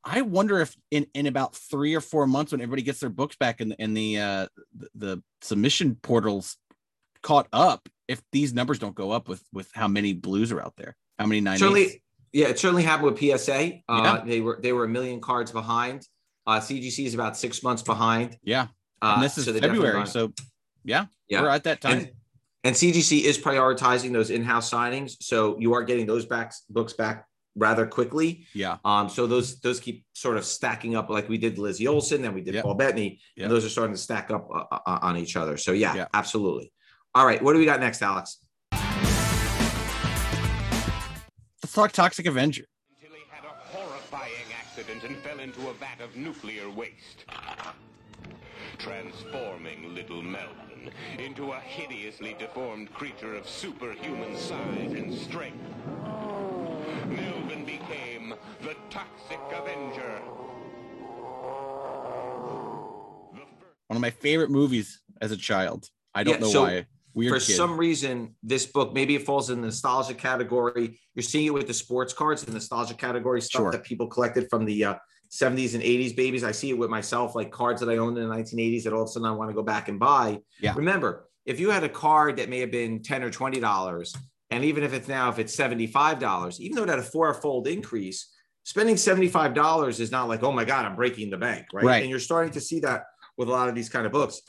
I 0.03 0.21
wonder 0.21 0.59
if 0.61 0.75
in, 0.91 1.07
in 1.13 1.25
about 1.25 1.55
three 1.55 1.95
or 1.95 2.01
four 2.01 2.27
months, 2.27 2.51
when 2.51 2.61
everybody 2.61 2.83
gets 2.83 2.99
their 2.99 3.09
books 3.09 3.35
back 3.35 3.59
and 3.61 3.71
the, 3.71 3.81
and 3.81 3.97
the 3.97 4.19
uh 4.19 4.47
the, 4.75 4.89
the 4.95 5.23
submission 5.41 5.97
portals 6.01 6.57
caught 7.23 7.47
up, 7.51 7.89
if 8.07 8.21
these 8.31 8.53
numbers 8.53 8.79
don't 8.79 8.95
go 8.95 9.11
up 9.11 9.27
with 9.27 9.43
with 9.51 9.69
how 9.73 9.87
many 9.87 10.13
blues 10.13 10.51
are 10.51 10.61
out 10.61 10.75
there, 10.77 10.95
how 11.19 11.25
many 11.25 11.41
nine 11.41 11.57
certainly, 11.57 12.03
yeah, 12.31 12.47
it 12.47 12.59
certainly 12.59 12.83
happened 12.83 13.11
with 13.11 13.19
PSA. 13.19 13.81
Uh, 13.89 14.01
Yeah. 14.03 14.23
They 14.25 14.41
were 14.41 14.59
they 14.61 14.73
were 14.73 14.83
a 14.85 14.87
million 14.89 15.19
cards 15.21 15.51
behind. 15.51 16.07
Uh, 16.45 16.59
CGC 16.59 17.05
is 17.05 17.13
about 17.13 17.35
six 17.37 17.61
months 17.63 17.81
behind. 17.81 18.37
yeah, 18.43 18.67
Uh, 19.01 19.13
and 19.15 19.23
this 19.23 19.37
is 19.37 19.45
so 19.45 19.53
February, 19.53 20.07
so 20.07 20.31
yeah, 20.85 21.05
Yeah. 21.27 21.41
we're 21.41 21.49
at 21.49 21.63
that 21.65 21.81
time. 21.81 21.97
And, 21.97 22.11
and 22.63 22.75
CGC 22.75 23.23
is 23.23 23.37
prioritizing 23.37 24.13
those 24.13 24.29
in-house 24.29 24.69
signings, 24.71 25.17
so 25.21 25.59
you 25.59 25.73
are 25.73 25.83
getting 25.83 26.05
those 26.05 26.25
back 26.25 26.53
books 26.69 26.93
back 26.93 27.25
rather 27.55 27.85
quickly. 27.87 28.45
yeah, 28.53 28.77
Um, 28.85 29.09
so 29.09 29.27
those 29.27 29.59
those 29.59 29.79
keep 29.81 30.05
sort 30.13 30.37
of 30.37 30.45
stacking 30.45 30.95
up, 30.95 31.09
like 31.09 31.27
we 31.27 31.37
did 31.37 31.57
Lizzie 31.57 31.87
Olsen, 31.87 32.21
then 32.21 32.33
we 32.33 32.41
did 32.41 32.53
Yep. 32.53 32.63
Paul 32.63 32.75
Bettany, 32.75 33.19
Yep. 33.35 33.43
and 33.45 33.51
those 33.51 33.65
are 33.65 33.69
starting 33.69 33.95
to 33.95 34.01
stack 34.01 34.31
up 34.31 34.47
uh, 34.49 34.63
uh, 34.85 34.99
on 35.01 35.17
each 35.17 35.35
other. 35.35 35.57
So 35.57 35.71
yeah, 35.73 35.95
Yeah. 35.95 36.07
absolutely. 36.13 36.71
All 37.15 37.25
right, 37.25 37.41
what 37.41 37.53
do 37.53 37.59
we 37.59 37.65
got 37.65 37.79
next, 37.81 38.01
Alex? 38.01 38.37
Talk 41.77 41.91
Toxic 41.91 42.25
Avenger. 42.25 42.65
until 42.99 43.15
he 43.15 43.23
had 43.29 43.45
a 43.45 43.49
horrifying 43.77 44.47
accident 44.59 45.03
and 45.03 45.15
fell 45.17 45.39
into 45.39 45.69
a 45.69 45.73
vat 45.73 46.01
of 46.01 46.15
nuclear 46.15 46.67
waste. 46.71 47.25
Transforming 48.79 49.93
little 49.93 50.23
Melvin 50.23 50.89
into 51.19 51.51
a 51.51 51.59
hideously 51.59 52.35
deformed 52.39 52.91
creature 52.95 53.35
of 53.35 53.47
superhuman 53.47 54.35
size 54.35 54.93
and 54.93 55.13
strength. 55.13 55.63
Melvin 57.05 57.63
became 57.63 58.33
the 58.63 58.75
Toxic 58.89 59.39
Avenger. 59.53 60.19
The 63.35 63.41
One 63.85 63.97
of 63.97 64.01
my 64.01 64.09
favorite 64.09 64.49
movies 64.49 64.99
as 65.21 65.31
a 65.31 65.37
child. 65.37 65.91
I 66.15 66.23
don't 66.23 66.33
Yeah, 66.35 66.39
know 66.39 66.49
so 66.49 66.61
why. 66.63 66.87
Weird 67.17 67.33
For 67.33 67.39
kid. 67.39 67.55
some 67.55 67.77
reason, 67.77 68.35
this 68.43 68.67
book 68.67 68.93
maybe 68.93 69.15
it 69.15 69.23
falls 69.25 69.49
in 69.49 69.59
the 69.59 69.67
nostalgia 69.67 70.13
category. 70.13 70.99
You're 71.15 71.23
seeing 71.23 71.47
it 71.47 71.53
with 71.53 71.65
the 71.65 71.73
sports 71.73 72.13
cards, 72.13 72.43
the 72.43 72.51
nostalgia 72.51 72.93
category 72.93 73.41
stuff 73.41 73.59
Sure. 73.61 73.71
that 73.71 73.83
people 73.83 74.05
collected 74.05 74.47
from 74.51 74.65
the 74.65 74.85
uh, 74.85 74.95
70s 75.31 75.73
and 75.73 75.83
80s 75.83 76.15
babies. 76.15 76.43
I 76.43 76.51
see 76.51 76.69
it 76.69 76.77
with 76.77 76.91
myself, 76.91 77.33
like 77.33 77.51
cards 77.51 77.81
that 77.81 77.89
I 77.89 77.97
owned 77.97 78.19
in 78.19 78.29
the 78.29 78.35
1980s 78.35 78.83
that 78.83 78.93
all 78.93 79.01
of 79.01 79.09
a 79.09 79.11
sudden 79.11 79.27
I 79.27 79.31
want 79.31 79.49
to 79.49 79.55
go 79.55 79.63
back 79.63 79.89
and 79.89 79.99
buy. 79.99 80.39
Yeah. 80.61 80.73
Remember, 80.75 81.27
if 81.45 81.59
you 81.59 81.71
had 81.71 81.83
a 81.83 81.89
card 81.89 82.37
that 82.37 82.49
may 82.49 82.59
have 82.59 82.71
been 82.71 83.01
10 83.01 83.23
or 83.23 83.31
20 83.31 83.59
dollars, 83.59 84.15
and 84.51 84.63
even 84.63 84.83
if 84.83 84.93
it's 84.93 85.07
now 85.07 85.29
if 85.29 85.39
it's 85.39 85.55
75 85.55 86.19
dollars, 86.19 86.61
even 86.61 86.75
though 86.77 86.83
it 86.83 86.89
had 86.89 86.99
a 86.99 87.03
four-fold 87.03 87.67
increase, 87.67 88.31
spending 88.63 88.95
75 88.95 89.55
dollars 89.55 89.99
is 89.99 90.11
not 90.11 90.27
like, 90.27 90.43
oh 90.43 90.51
my 90.51 90.65
God, 90.65 90.85
I'm 90.85 90.95
breaking 90.95 91.31
the 91.31 91.37
bank, 91.37 91.65
right? 91.73 91.83
Right. 91.83 92.01
And 92.03 92.09
you're 92.11 92.19
starting 92.19 92.53
to 92.53 92.61
see 92.61 92.79
that 92.81 93.05
with 93.37 93.49
a 93.49 93.51
lot 93.51 93.69
of 93.69 93.75
these 93.75 93.89
kind 93.89 94.05
of 94.05 94.11
books. 94.11 94.41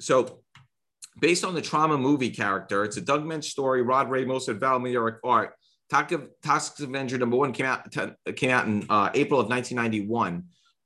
So 0.00 0.41
based 1.20 1.44
on 1.44 1.54
the 1.54 1.62
Troma 1.62 2.00
movie 2.00 2.30
character, 2.30 2.84
it's 2.84 2.96
a 2.96 3.00
Doug 3.00 3.24
Moench 3.24 3.44
story. 3.44 3.82
Rod 3.82 4.10
Ramos 4.10 4.48
and 4.48 4.60
Val 4.60 4.80
Mayerik 4.80 5.18
art. 5.24 5.54
Toxic 5.90 6.86
Avenger 6.86 7.18
number 7.18 7.36
one 7.36 7.52
came 7.52 7.66
out 7.66 7.92
came 8.34 8.50
out 8.50 8.66
in 8.66 8.86
uh, 8.88 9.10
April 9.14 9.38
of 9.38 9.48
1991. 9.48 10.44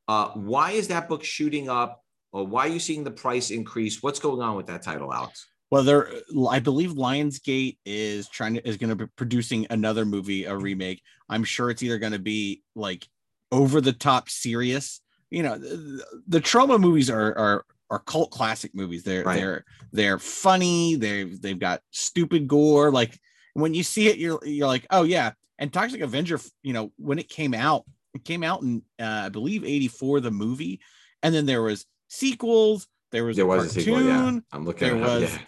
Uh, 0.08 0.28
why 0.30 0.72
is 0.72 0.88
that 0.88 1.08
book 1.08 1.22
shooting 1.22 1.68
up? 1.68 2.02
Or 2.32 2.44
why 2.44 2.66
are 2.66 2.70
you 2.70 2.80
seeing 2.80 3.04
the 3.04 3.10
price 3.10 3.50
increase? 3.50 4.02
What's 4.02 4.18
going 4.18 4.42
on 4.42 4.56
with 4.56 4.66
that 4.66 4.82
title, 4.82 5.12
Alex? 5.12 5.46
Well, 5.70 5.82
there, 5.82 6.10
I 6.48 6.60
believe 6.60 6.92
Lionsgate 6.92 7.78
is 7.84 8.28
trying 8.28 8.54
to 8.54 8.68
is 8.68 8.76
going 8.76 8.90
to 8.90 8.96
be 8.96 9.06
producing 9.16 9.66
another 9.70 10.04
movie, 10.04 10.44
a 10.44 10.56
remake. 10.56 11.02
I'm 11.28 11.44
sure 11.44 11.70
it's 11.70 11.82
either 11.82 11.98
going 11.98 12.12
to 12.12 12.18
be 12.18 12.62
like 12.74 13.08
over 13.50 13.80
the 13.80 13.92
top 13.92 14.28
serious. 14.28 15.00
You 15.30 15.42
know, 15.42 15.58
the, 15.58 16.04
the 16.28 16.40
Troma 16.40 16.78
movies 16.78 17.10
are 17.10 17.36
are 17.36 17.64
are 17.90 18.00
cult 18.00 18.30
classic 18.30 18.74
movies. 18.74 19.02
They're 19.04 19.22
Right. 19.24 19.36
they're 19.38 19.64
they're 19.92 20.18
funny. 20.18 20.96
They 20.96 21.24
they've 21.24 21.58
got 21.58 21.82
stupid 21.90 22.48
gore. 22.48 22.90
Like 22.90 23.18
when 23.54 23.74
you 23.74 23.82
see 23.82 24.08
it, 24.08 24.18
you're 24.18 24.40
you're 24.44 24.66
like, 24.66 24.86
oh 24.90 25.02
yeah. 25.04 25.32
And 25.58 25.72
Toxic 25.72 26.00
Avenger, 26.02 26.38
you 26.62 26.72
know, 26.72 26.92
when 26.98 27.18
it 27.18 27.28
came 27.28 27.54
out, 27.54 27.84
it 28.14 28.24
came 28.24 28.42
out 28.42 28.62
in 28.62 28.82
uh, 29.00 29.22
I 29.24 29.28
believe 29.30 29.64
'84, 29.64 30.20
the 30.20 30.30
movie, 30.30 30.80
and 31.22 31.34
then 31.34 31.46
there 31.46 31.62
was 31.62 31.86
sequels. 32.08 32.86
There 33.12 33.24
was 33.24 33.36
There 33.36 33.44
a 33.44 33.48
was 33.48 33.64
a 33.76 33.80
cartoon 33.80 33.84
sequel. 33.84 34.02
Yeah, 34.04 34.40
I'm 34.52 34.64
looking. 34.64 34.88
there 34.88 34.96
was 34.96 35.22
Yeah. 35.22 35.38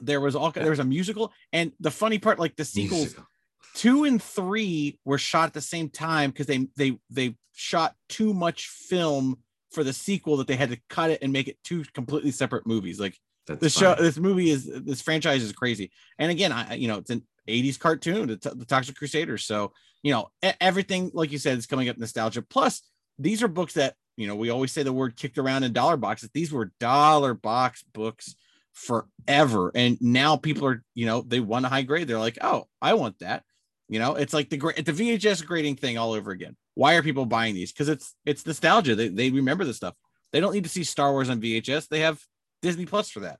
there 0.00 0.20
was 0.20 0.34
all 0.34 0.50
there 0.50 0.70
was 0.70 0.78
a 0.78 0.84
musical 0.84 1.32
and 1.52 1.72
the 1.80 1.90
funny 1.90 2.18
part 2.18 2.38
like 2.38 2.56
the 2.56 2.64
sequels 2.64 3.00
Musical. 3.02 3.26
two 3.74 4.04
and 4.04 4.22
three 4.22 4.98
were 5.04 5.18
shot 5.18 5.46
at 5.48 5.52
the 5.54 5.60
same 5.60 5.88
time 5.88 6.30
because 6.30 6.46
they 6.46 6.66
they 6.76 6.98
they 7.10 7.36
shot 7.54 7.94
too 8.08 8.34
much 8.34 8.68
film 8.68 9.38
for 9.72 9.84
the 9.84 9.92
sequel 9.92 10.36
that 10.38 10.46
they 10.46 10.56
had 10.56 10.70
to 10.70 10.78
cut 10.88 11.10
it 11.10 11.20
and 11.22 11.32
make 11.32 11.48
it 11.48 11.58
two 11.64 11.84
completely 11.94 12.30
separate 12.30 12.66
movies. 12.66 13.00
Like 13.00 13.18
That's 13.46 13.60
this 13.60 13.76
show 13.76 13.94
this 13.94 14.18
movie 14.18 14.50
is 14.50 14.66
this 14.66 15.02
franchise 15.02 15.42
is 15.42 15.52
crazy. 15.52 15.90
And 16.18 16.30
again 16.30 16.52
i 16.52 16.74
you 16.74 16.88
know 16.88 16.98
it's 16.98 17.10
an 17.10 17.22
80s 17.48 17.78
cartoon 17.78 18.28
the, 18.28 18.54
the 18.54 18.64
toxic 18.64 18.96
crusaders. 18.96 19.44
So 19.44 19.72
you 20.02 20.12
know 20.12 20.30
everything 20.60 21.10
like 21.14 21.32
you 21.32 21.38
said 21.38 21.58
is 21.58 21.66
coming 21.66 21.88
up 21.88 21.98
nostalgia. 21.98 22.42
Plus 22.42 22.82
these 23.18 23.42
are 23.42 23.48
books 23.48 23.74
that 23.74 23.94
you 24.16 24.26
know 24.26 24.36
we 24.36 24.50
always 24.50 24.72
say 24.72 24.82
the 24.82 24.92
word 24.92 25.16
kicked 25.16 25.38
around 25.38 25.64
in 25.64 25.72
dollar 25.72 25.96
boxes. 25.96 26.30
These 26.32 26.52
were 26.52 26.72
dollar 26.80 27.34
box 27.34 27.82
books 27.92 28.34
forever. 28.72 29.72
And 29.74 29.98
now 30.00 30.36
people 30.36 30.66
are 30.66 30.82
you 30.94 31.06
know 31.06 31.22
they 31.22 31.40
want 31.40 31.66
a 31.66 31.68
high 31.68 31.82
grade. 31.82 32.08
They're 32.08 32.18
like 32.18 32.38
oh 32.40 32.68
i 32.80 32.94
want 32.94 33.18
that. 33.20 33.44
You 33.88 33.98
know 33.98 34.14
it's 34.14 34.32
like 34.32 34.50
the 34.50 34.56
great 34.56 34.84
the 34.84 34.92
vhs 34.92 35.44
grading 35.44 35.76
thing 35.76 35.98
all 35.98 36.12
over 36.12 36.30
again 36.30 36.56
why 36.76 36.94
are 36.94 37.02
people 37.02 37.26
buying 37.26 37.54
these 37.56 37.72
because 37.72 37.88
it's 37.88 38.14
it's 38.24 38.46
nostalgia 38.46 38.94
they, 38.94 39.08
they 39.08 39.30
remember 39.30 39.64
this 39.64 39.76
stuff 39.76 39.94
they 40.32 40.38
don't 40.40 40.54
need 40.54 40.62
to 40.64 40.70
see 40.70 40.84
star 40.84 41.10
wars 41.12 41.28
on 41.28 41.40
vhs 41.40 41.88
they 41.88 42.00
have 42.00 42.20
disney 42.62 42.86
plus 42.86 43.10
for 43.10 43.20
that 43.20 43.38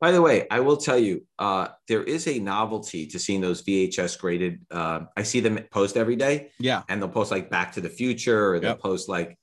By 0.00 0.10
the 0.10 0.20
way, 0.20 0.48
I 0.50 0.58
will 0.66 0.78
tell 0.88 0.98
you, 0.98 1.24
uh, 1.38 1.68
there 1.86 2.02
is 2.02 2.26
a 2.26 2.36
novelty 2.40 3.06
to 3.12 3.18
seeing 3.20 3.40
those 3.40 3.62
VHS 3.62 4.18
graded. 4.18 4.54
Uh, 4.68 5.00
I 5.16 5.22
see 5.22 5.38
them 5.38 5.60
post 5.70 5.96
every 5.96 6.16
day, 6.16 6.50
yeah 6.58 6.82
and 6.88 7.00
they'll 7.00 7.08
post 7.20 7.30
like 7.30 7.50
Back 7.50 7.68
to 7.74 7.80
the 7.80 7.88
Future, 8.00 8.50
or 8.50 8.58
they'll 8.58 8.70
Yep. 8.70 8.80
post 8.80 9.08
like 9.08 9.38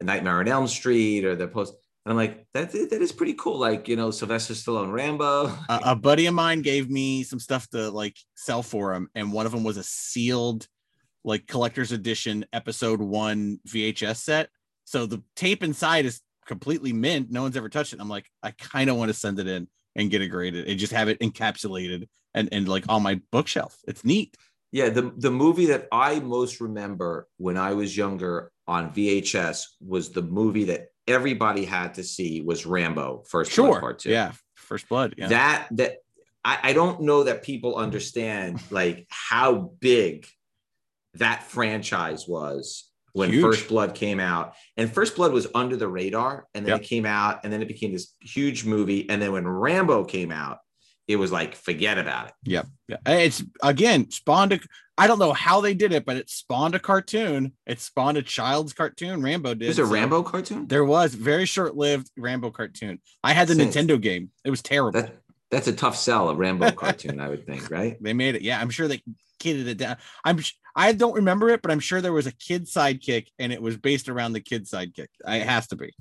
a 0.00 0.04
Nightmare 0.04 0.38
on 0.38 0.46
Elm 0.46 0.68
Street, 0.68 1.24
or 1.24 1.34
they'll 1.34 1.48
post. 1.58 1.74
And 2.06 2.12
I'm 2.12 2.16
like, 2.24 2.46
that 2.54 2.70
that 2.70 3.02
is 3.02 3.10
pretty 3.10 3.34
cool. 3.34 3.58
Like 3.58 3.88
you 3.90 3.96
know, 3.96 4.12
Sylvester 4.12 4.54
Stallone, 4.54 4.92
Rambo. 4.92 5.46
a, 5.68 5.80
a 5.92 5.96
buddy 5.96 6.26
of 6.30 6.34
mine 6.34 6.62
gave 6.62 6.88
me 6.88 7.24
some 7.24 7.40
stuff 7.40 7.66
to 7.70 7.90
like 7.90 8.16
sell 8.36 8.62
for 8.62 8.94
him 8.94 9.08
and 9.16 9.32
one 9.32 9.46
of 9.46 9.52
them 9.52 9.64
was 9.64 9.78
a 9.78 9.82
sealed 9.82 10.68
like 11.24 11.46
collector's 11.46 11.92
edition 11.92 12.44
episode 12.52 13.00
one 13.00 13.58
vhs 13.68 14.16
set. 14.16 14.50
So 14.84 15.06
the 15.06 15.22
tape 15.34 15.62
inside 15.62 16.04
is 16.04 16.20
completely 16.46 16.92
mint. 16.92 17.30
No 17.30 17.42
one's 17.42 17.56
ever 17.56 17.68
touched 17.68 17.92
it. 17.92 18.00
I'm 18.00 18.08
like 18.08 18.26
i 18.42 18.50
kind 18.52 18.90
of 18.90 18.96
want 18.96 19.08
to 19.08 19.14
send 19.14 19.38
it 19.38 19.46
in 19.46 19.68
and 19.96 20.10
get 20.10 20.22
it 20.22 20.28
graded 20.28 20.68
and 20.68 20.78
just 20.78 20.92
have 20.92 21.08
it 21.08 21.20
encapsulated 21.20 22.08
and, 22.34 22.48
and 22.52 22.68
like 22.68 22.84
on 22.88 23.02
my 23.02 23.20
bookshelf. 23.32 23.78
It's 23.86 24.04
neat. 24.04 24.36
Yeah, 24.72 24.88
the 24.88 25.12
the 25.16 25.30
movie 25.30 25.66
that 25.66 25.86
I 25.92 26.18
most 26.18 26.60
remember 26.60 27.28
when 27.36 27.56
I 27.56 27.74
was 27.74 27.96
younger 27.96 28.50
on 28.66 28.92
VHS 28.92 29.66
was 29.80 30.10
the 30.10 30.22
movie 30.22 30.64
that 30.64 30.88
everybody 31.06 31.64
had 31.64 31.94
to 31.94 32.02
see 32.02 32.40
was 32.40 32.66
Rambo 32.66 33.22
First 33.28 33.54
Blood 33.54 33.66
sure. 33.66 33.80
Part 33.80 33.98
Two. 34.00 34.10
yeah 34.10 34.32
first 34.64 34.88
blood 34.88 35.14
yeah. 35.16 35.28
That 35.28 35.68
that 35.72 35.98
I, 36.44 36.58
I 36.62 36.72
don't 36.72 37.02
know 37.02 37.24
that 37.24 37.42
people 37.42 37.76
understand 37.76 38.60
like 38.70 39.06
how 39.08 39.72
big 39.80 40.26
that 41.14 41.42
franchise 41.44 42.26
was 42.28 42.90
when 43.12 43.30
Huge. 43.30 43.42
First 43.42 43.68
Blood 43.68 43.94
came 43.94 44.18
out. 44.20 44.54
And 44.76 44.92
First 44.92 45.16
Blood 45.16 45.32
was 45.32 45.46
under 45.54 45.76
the 45.76 45.88
radar, 45.88 46.46
and 46.54 46.64
then 46.66 46.72
Yep. 46.72 46.80
it 46.80 46.84
came 46.84 47.06
out, 47.06 47.40
and 47.44 47.52
then 47.52 47.62
it 47.62 47.68
became 47.68 47.92
this 47.92 48.12
huge 48.20 48.64
movie. 48.64 49.08
And 49.08 49.22
then 49.22 49.32
when 49.32 49.46
Rambo 49.46 50.04
came 50.04 50.32
out, 50.32 50.58
it 51.06 51.16
was 51.16 51.30
like 51.30 51.54
forget 51.54 51.98
about 51.98 52.28
it. 52.28 52.34
Yeah, 52.44 52.62
it's 53.06 53.42
again 53.62 54.10
spawned 54.10 54.52
a. 54.54 54.60
I 54.96 55.06
don't 55.08 55.18
know 55.18 55.32
how 55.32 55.60
they 55.60 55.74
did 55.74 55.92
it, 55.92 56.04
but 56.04 56.16
it 56.16 56.30
spawned 56.30 56.74
a 56.76 56.78
cartoon. 56.78 57.52
It 57.66 57.80
spawned 57.80 58.16
a 58.16 58.22
child's 58.22 58.72
cartoon. 58.72 59.22
Rambo 59.22 59.54
did. 59.54 59.66
There's 59.66 59.78
a 59.80 59.86
so- 59.86 59.92
Rambo 59.92 60.22
cartoon. 60.22 60.66
There 60.68 60.84
was 60.84 61.14
very 61.14 61.46
short-lived 61.46 62.10
Rambo 62.16 62.52
cartoon. 62.52 63.00
I 63.24 63.32
had 63.32 63.48
the 63.48 63.54
Since- 63.56 63.74
Nintendo 63.76 64.00
game. 64.00 64.30
It 64.44 64.50
was 64.50 64.62
terrible. 64.62 65.02
That 65.02 65.16
that's 65.54 65.68
a 65.68 65.72
tough 65.72 65.96
sell, 65.96 66.28
a 66.28 66.34
Rambo 66.34 66.72
cartoon, 66.72 67.20
I 67.20 67.28
would 67.28 67.46
think, 67.46 67.70
right? 67.70 67.96
they 68.02 68.12
made 68.12 68.34
it. 68.34 68.42
Yeah, 68.42 68.60
I'm 68.60 68.70
sure 68.70 68.88
they 68.88 69.02
kidded 69.38 69.68
it 69.68 69.78
down. 69.78 69.96
I'm. 70.24 70.38
I 70.76 70.92
don't 70.92 71.14
remember 71.14 71.48
it, 71.50 71.62
but 71.62 71.70
I'm 71.70 71.78
sure 71.80 72.00
there 72.00 72.12
was 72.12 72.26
a 72.26 72.32
kid 72.32 72.66
sidekick, 72.66 73.28
and 73.38 73.52
it 73.52 73.62
was 73.62 73.76
based 73.76 74.08
around 74.08 74.32
the 74.32 74.40
kid 74.40 74.64
sidekick. 74.66 75.06
It 75.26 75.42
has 75.46 75.68
to 75.68 75.76
be. 75.76 75.92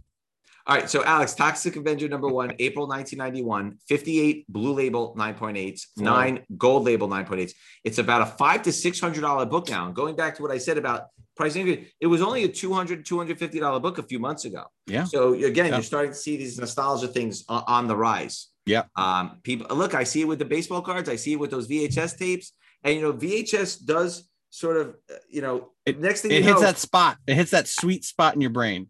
All 0.65 0.75
right, 0.77 0.89
so 0.89 1.03
Alex, 1.03 1.33
Toxic 1.35 1.75
Avenger 1.75 2.07
number 2.07 2.29
one, 2.29 2.53
April 2.57 2.87
1991, 2.87 3.79
58 3.89 4.45
blue 4.47 4.73
label 4.73 5.13
9.8s, 5.17 5.81
Wow. 5.97 6.03
nine 6.15 6.39
gold 6.57 6.85
label 6.85 7.09
9.8s. 7.09 7.51
It's 7.83 7.97
about 7.97 8.21
a 8.21 8.25
five 8.25 8.61
to 8.63 8.71
six 8.71 8.99
hundred 8.99 9.21
dollar 9.21 9.45
book 9.45 9.69
now. 9.69 9.85
And 9.87 9.93
going 9.93 10.15
back 10.15 10.35
to 10.37 10.41
what 10.41 10.51
I 10.51 10.57
said 10.57 10.77
about 10.77 11.07
price 11.35 11.55
increase, 11.57 11.91
it 11.99 12.07
was 12.07 12.21
only 12.21 12.45
a 12.45 12.47
200 12.47 13.05
250 13.05 13.59
dollar 13.59 13.79
book 13.81 13.97
a 13.97 14.03
few 14.03 14.19
months 14.19 14.45
ago. 14.45 14.63
Yeah. 14.87 15.03
So 15.03 15.33
again, 15.33 15.65
Yeah. 15.67 15.73
you're 15.75 15.83
starting 15.83 16.11
to 16.13 16.17
see 16.17 16.37
these 16.37 16.57
nostalgia 16.57 17.07
things 17.09 17.43
on 17.49 17.87
the 17.87 17.95
rise. 17.97 18.47
Yeah. 18.65 18.83
Um, 18.95 19.39
people 19.43 19.75
look, 19.75 19.93
I 19.93 20.03
see 20.03 20.21
it 20.21 20.27
with 20.27 20.39
the 20.39 20.45
baseball 20.45 20.81
cards, 20.81 21.09
I 21.09 21.15
see 21.17 21.33
it 21.33 21.39
with 21.39 21.51
those 21.51 21.67
VHS 21.67 22.17
tapes, 22.17 22.53
and 22.83 22.95
you 22.95 23.01
know, 23.01 23.13
VHS 23.13 23.85
does 23.85 24.29
sort 24.49 24.77
of, 24.77 24.95
uh, 25.11 25.15
you 25.29 25.41
know, 25.41 25.71
It- 25.85 25.99
next 25.99 26.21
thing 26.21 26.31
It 26.31 26.35
you 26.37 26.43
hits 26.43 26.61
know, 26.61 26.67
that 26.67 26.77
spot. 26.77 27.17
It 27.27 27.35
hits 27.35 27.51
that 27.51 27.67
sweet 27.67 28.05
spot 28.05 28.35
in 28.35 28.41
your 28.41 28.51
brain. 28.51 28.89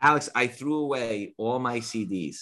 Alex, 0.00 0.30
I 0.34 0.46
threw 0.46 0.76
away 0.78 1.34
all 1.36 1.58
my 1.58 1.80
CDs. 1.80 2.36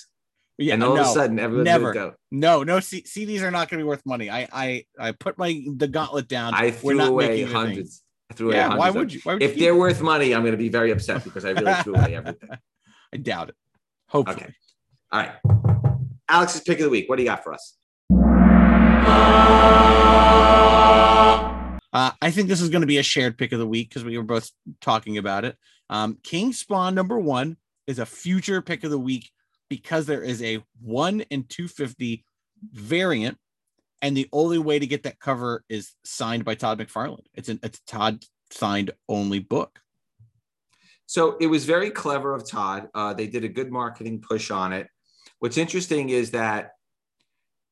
Yeah. 0.58 0.74
and 0.74 0.82
all 0.82 0.94
no, 0.96 1.02
of 1.02 1.06
a 1.06 1.10
sudden 1.12 1.38
everyone's 1.38 1.66
never. 1.66 1.92
go. 1.92 2.14
no, 2.32 2.64
no. 2.64 2.80
C- 2.80 3.02
CDs 3.02 3.42
are 3.42 3.50
not 3.52 3.68
going 3.68 3.78
to 3.78 3.84
be 3.84 3.88
worth 3.88 4.04
money. 4.04 4.28
I, 4.28 4.48
I, 4.52 4.84
I 4.98 5.12
put 5.12 5.38
my 5.38 5.62
the 5.76 5.86
gauntlet 5.86 6.26
down. 6.28 6.52
I 6.52 6.64
We're 6.66 6.70
threw 6.72 6.94
not 6.96 7.08
away 7.10 7.28
making 7.28 7.40
it 7.40 7.44
a 7.44 7.46
thing. 7.46 7.56
hundreds. 7.56 8.02
I 8.30 8.34
threw 8.34 8.48
away 8.48 8.56
Yeah. 8.56 8.68
hundreds. 8.68 8.80
Why 8.80 8.90
would 8.90 9.12
you? 9.14 9.20
Why 9.22 9.32
would 9.34 9.42
If 9.44 9.52
keep 9.52 9.60
they're 9.60 9.72
it? 9.72 9.78
worth 9.78 10.00
money, 10.02 10.34
I'm 10.34 10.42
going 10.42 10.52
to 10.52 10.58
be 10.58 10.68
very 10.68 10.90
upset 10.90 11.22
because 11.24 11.44
I 11.44 11.50
really 11.50 11.72
threw 11.84 11.94
away 11.94 12.16
everything. 12.16 12.50
I 13.12 13.16
doubt 13.18 13.50
it. 13.50 13.54
Hopefully. 14.08 14.36
Okay. 14.36 14.54
All 15.12 15.20
right. 15.20 15.32
Alex's 16.28 16.60
pick 16.60 16.78
of 16.78 16.84
the 16.84 16.90
week. 16.90 17.08
What 17.08 17.16
do 17.16 17.22
you 17.22 17.28
got 17.28 17.42
for 17.42 17.54
us? 17.54 17.76
Uh, 21.90 22.10
I 22.20 22.30
think 22.30 22.48
this 22.48 22.60
is 22.60 22.68
going 22.68 22.82
to 22.82 22.86
be 22.86 22.98
a 22.98 23.02
shared 23.02 23.38
pick 23.38 23.52
of 23.52 23.58
the 23.58 23.66
week 23.66 23.88
because 23.88 24.04
we 24.04 24.18
were 24.18 24.24
both 24.24 24.50
talking 24.80 25.16
about 25.18 25.44
it. 25.44 25.56
Um, 25.88 26.18
King 26.22 26.52
Spawn 26.52 26.94
number 26.94 27.18
one 27.18 27.56
is 27.86 27.98
a 27.98 28.06
future 28.06 28.60
pick 28.60 28.84
of 28.84 28.90
the 28.90 28.98
week 28.98 29.30
because 29.70 30.06
there 30.06 30.22
is 30.22 30.42
a 30.42 30.62
one 30.82 31.22
in 31.22 31.44
250 31.44 32.24
variant. 32.72 33.38
And 34.00 34.16
the 34.16 34.28
only 34.32 34.58
way 34.58 34.78
to 34.78 34.86
get 34.86 35.02
that 35.04 35.18
cover 35.18 35.64
is 35.68 35.94
signed 36.04 36.44
by 36.44 36.54
Todd 36.54 36.78
McFarlane. 36.78 37.24
It's 37.34 37.48
an 37.48 37.58
it's 37.62 37.78
a 37.78 37.84
Todd 37.90 38.24
signed 38.50 38.92
only 39.08 39.40
book. 39.40 39.80
So 41.06 41.36
it 41.40 41.46
was 41.46 41.64
very 41.64 41.90
clever 41.90 42.34
of 42.34 42.48
Todd. 42.48 42.88
Uh, 42.94 43.14
they 43.14 43.26
did 43.26 43.42
a 43.42 43.48
good 43.48 43.72
marketing 43.72 44.20
push 44.20 44.50
on 44.50 44.72
it. 44.72 44.88
What's 45.40 45.56
interesting 45.56 46.10
is 46.10 46.30
that 46.32 46.72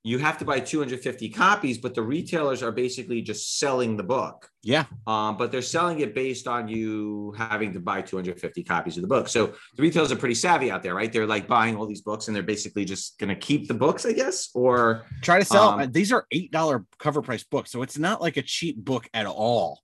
you 0.06 0.18
have 0.18 0.38
to 0.38 0.44
buy 0.44 0.60
250 0.60 1.30
copies, 1.30 1.78
but 1.78 1.92
the 1.92 2.02
retailers 2.02 2.62
are 2.62 2.70
basically 2.70 3.20
just 3.22 3.58
selling 3.58 3.96
the 3.96 4.04
book. 4.04 4.48
Yeah. 4.62 4.84
Um, 5.04 5.36
but 5.36 5.50
they're 5.50 5.60
selling 5.62 5.98
it 5.98 6.14
based 6.14 6.46
on 6.46 6.68
you 6.68 7.34
having 7.36 7.72
to 7.72 7.80
buy 7.80 8.02
250 8.02 8.62
copies 8.62 8.96
of 8.96 9.02
the 9.02 9.08
book. 9.08 9.26
So 9.26 9.48
the 9.74 9.82
retailers 9.82 10.12
are 10.12 10.16
pretty 10.16 10.36
savvy 10.36 10.70
out 10.70 10.84
there, 10.84 10.94
right? 10.94 11.12
They're 11.12 11.26
like 11.26 11.48
buying 11.48 11.74
all 11.74 11.86
these 11.86 12.02
books 12.02 12.28
and 12.28 12.36
they're 12.36 12.44
basically 12.44 12.84
just 12.84 13.18
going 13.18 13.30
to 13.30 13.34
keep 13.34 13.66
the 13.66 13.74
books, 13.74 14.06
I 14.06 14.12
guess. 14.12 14.50
Or 14.54 15.06
Try 15.22 15.40
to 15.40 15.44
sell. 15.44 15.70
Um, 15.70 15.90
these 15.90 16.12
are 16.12 16.24
eight 16.30 16.52
dollar 16.52 16.86
cover 17.00 17.20
price 17.20 17.42
books, 17.42 17.72
so 17.72 17.82
it's 17.82 17.98
not 17.98 18.20
like 18.20 18.36
a 18.36 18.42
cheap 18.42 18.76
book 18.76 19.08
at 19.12 19.26
all. 19.26 19.80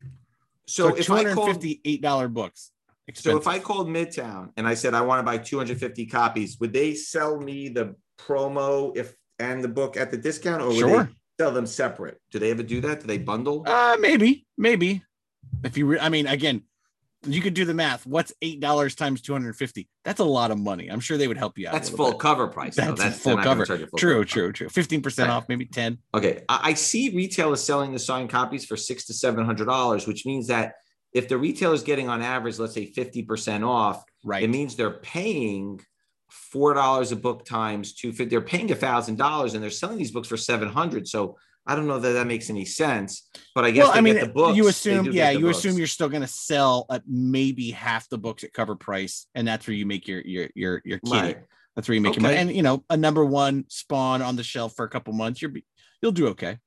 so, 0.67 0.91
So, 0.91 0.95
if 0.95 1.07
two 1.07 1.15
I 1.15 1.25
hundred 3.07 3.15
called, 3.15 3.25
fifty 3.25 3.29
eight 3.29 3.33
dollar 3.33 3.35
books. 3.37 3.45
So 3.45 3.51
if. 3.51 3.55
I 3.55 3.59
called 3.59 3.89
Midtown 3.89 4.51
and 4.57 4.67
I 4.67 4.75
said 4.75 4.95
I 4.95 5.01
want 5.03 5.19
to 5.21 5.23
buy 5.25 5.39
250 5.39 6.07
copies, 6.07 6.59
would 6.61 6.73
they 6.73 6.95
sell 6.95 7.39
me 7.41 7.69
the 7.69 7.95
promo 8.19 8.97
if 8.97 9.15
and 9.39 9.63
the 9.63 9.69
book 9.69 9.97
at 9.97 10.11
the 10.11 10.17
discount, 10.17 10.63
or 10.63 10.69
would 10.69 10.77
Sure. 10.79 11.05
they 11.05 11.11
sell 11.45 11.51
them 11.53 11.67
separate? 11.67 12.21
Do 12.31 12.39
they 12.39 12.51
ever 12.51 12.63
do 12.63 12.81
that? 12.83 13.01
Do 13.01 13.07
they 13.07 13.19
bundle? 13.19 13.65
Uh, 13.67 13.97
maybe, 13.99 14.47
maybe. 14.57 15.03
If 15.65 15.77
you, 15.77 15.87
re- 15.87 15.99
I 16.01 16.09
mean, 16.09 16.27
again, 16.29 16.63
you 17.25 17.41
could 17.41 17.55
do 17.55 17.65
the 17.65 17.75
math. 17.75 18.05
What's 18.07 18.33
eight 18.43 18.61
dollars 18.61 18.95
times 18.95 19.21
two 19.21 19.33
hundred 19.33 19.55
fifty? 19.57 19.89
That's 20.05 20.19
a 20.21 20.25
lot 20.25 20.51
of 20.51 20.59
money. 20.59 20.89
I'm 20.89 20.99
sure 21.01 21.17
they 21.17 21.29
would 21.29 21.37
help 21.37 21.57
you 21.59 21.69
out. 21.69 21.73
That's 21.73 21.89
full 21.89 22.11
bit. 22.13 22.21
cover 22.21 22.49
price. 22.49 22.75
though. 22.77 22.95
That's, 22.95 23.19
full 23.19 23.37
cover. 23.39 23.65
full 23.67 23.77
True, 23.99 24.15
cover. 24.15 24.25
true, 24.25 24.53
true. 24.53 24.69
Fifteen 24.69 25.03
percent 25.03 25.31
off, 25.31 25.49
maybe 25.49 25.65
ten. 25.67 25.99
Okay, 26.15 26.43
I, 26.49 26.71
I 26.71 26.75
see 26.75 27.15
retailers 27.15 27.63
selling 27.63 27.93
the 27.93 27.99
signed 28.01 28.31
copies 28.31 28.65
for 28.65 28.77
six 28.77 29.05
to 29.07 29.15
seven 29.15 29.45
hundred 29.45 29.67
dollars, 29.67 30.07
which 30.07 30.27
means 30.27 30.49
that 30.49 30.75
if 31.13 31.29
the 31.29 31.37
retailer 31.39 31.75
is 31.75 31.83
getting 31.83 32.09
on 32.09 32.23
average, 32.23 32.59
let's 32.59 32.75
say 32.75 32.87
fifty 32.87 33.23
percent 33.23 33.65
off, 33.65 34.05
Right. 34.25 34.43
it 34.43 34.49
means 34.51 34.77
they're 34.77 34.91
paying 35.01 35.81
four 36.31 36.75
dollars 36.75 37.13
a 37.13 37.17
book 37.17 37.45
times 37.45 37.93
two. 37.95 38.13
They're 38.13 38.41
paying 38.41 38.71
a 38.71 38.75
thousand 38.75 39.17
dollars, 39.19 39.55
and 39.55 39.63
they're 39.63 39.71
selling 39.71 39.99
these 39.99 40.11
books 40.13 40.29
for 40.29 40.37
seven 40.37 40.69
hundred. 40.69 41.07
So 41.09 41.37
I 41.67 41.77
don't 41.77 41.87
know 41.87 41.99
that 41.99 42.13
that 42.13 42.27
makes 42.27 42.51
any 42.51 42.65
sense, 42.65 43.29
but 43.55 43.65
I 43.65 43.71
guess 43.71 43.85
well, 43.85 43.93
they 43.93 43.99
I 43.99 44.03
mean, 44.03 44.15
get 44.15 44.27
the 44.27 44.33
books. 44.33 44.57
you 44.57 44.67
assume, 44.69 45.13
yeah, 45.13 45.31
you 45.31 45.41
books. 45.47 45.59
assume 45.59 45.79
you're 45.79 45.87
still 45.87 46.09
going 46.09 46.23
to 46.23 46.29
sell 46.29 46.87
at 46.91 47.03
maybe 47.07 47.71
half 47.71 48.09
the 48.09 48.19
books 48.19 48.43
at 48.43 48.53
cover 48.53 48.75
price, 48.75 49.27
and 49.35 49.47
that's 49.47 49.67
where 49.69 49.75
you 49.77 49.87
make 49.87 50.09
your 50.09 50.21
your 50.23 50.49
your 50.55 50.83
your 50.85 50.99
kitty. 50.99 51.17
right. 51.17 51.39
That's 51.77 51.89
where 51.89 51.95
you 51.95 52.01
make 52.01 52.17
your 52.17 52.23
money. 52.23 52.37
And 52.37 52.53
you 52.55 52.63
know, 52.63 52.85
a 52.91 52.97
number 52.97 53.25
one 53.25 53.65
spawn 53.69 54.23
on 54.23 54.37
the 54.37 54.43
shelf 54.43 54.75
for 54.75 54.85
a 54.85 54.89
couple 54.89 55.13
months, 55.15 55.41
you're 55.41 55.51
be- 55.53 55.65
you'll 56.03 56.13
do 56.13 56.29
okay. 56.29 56.59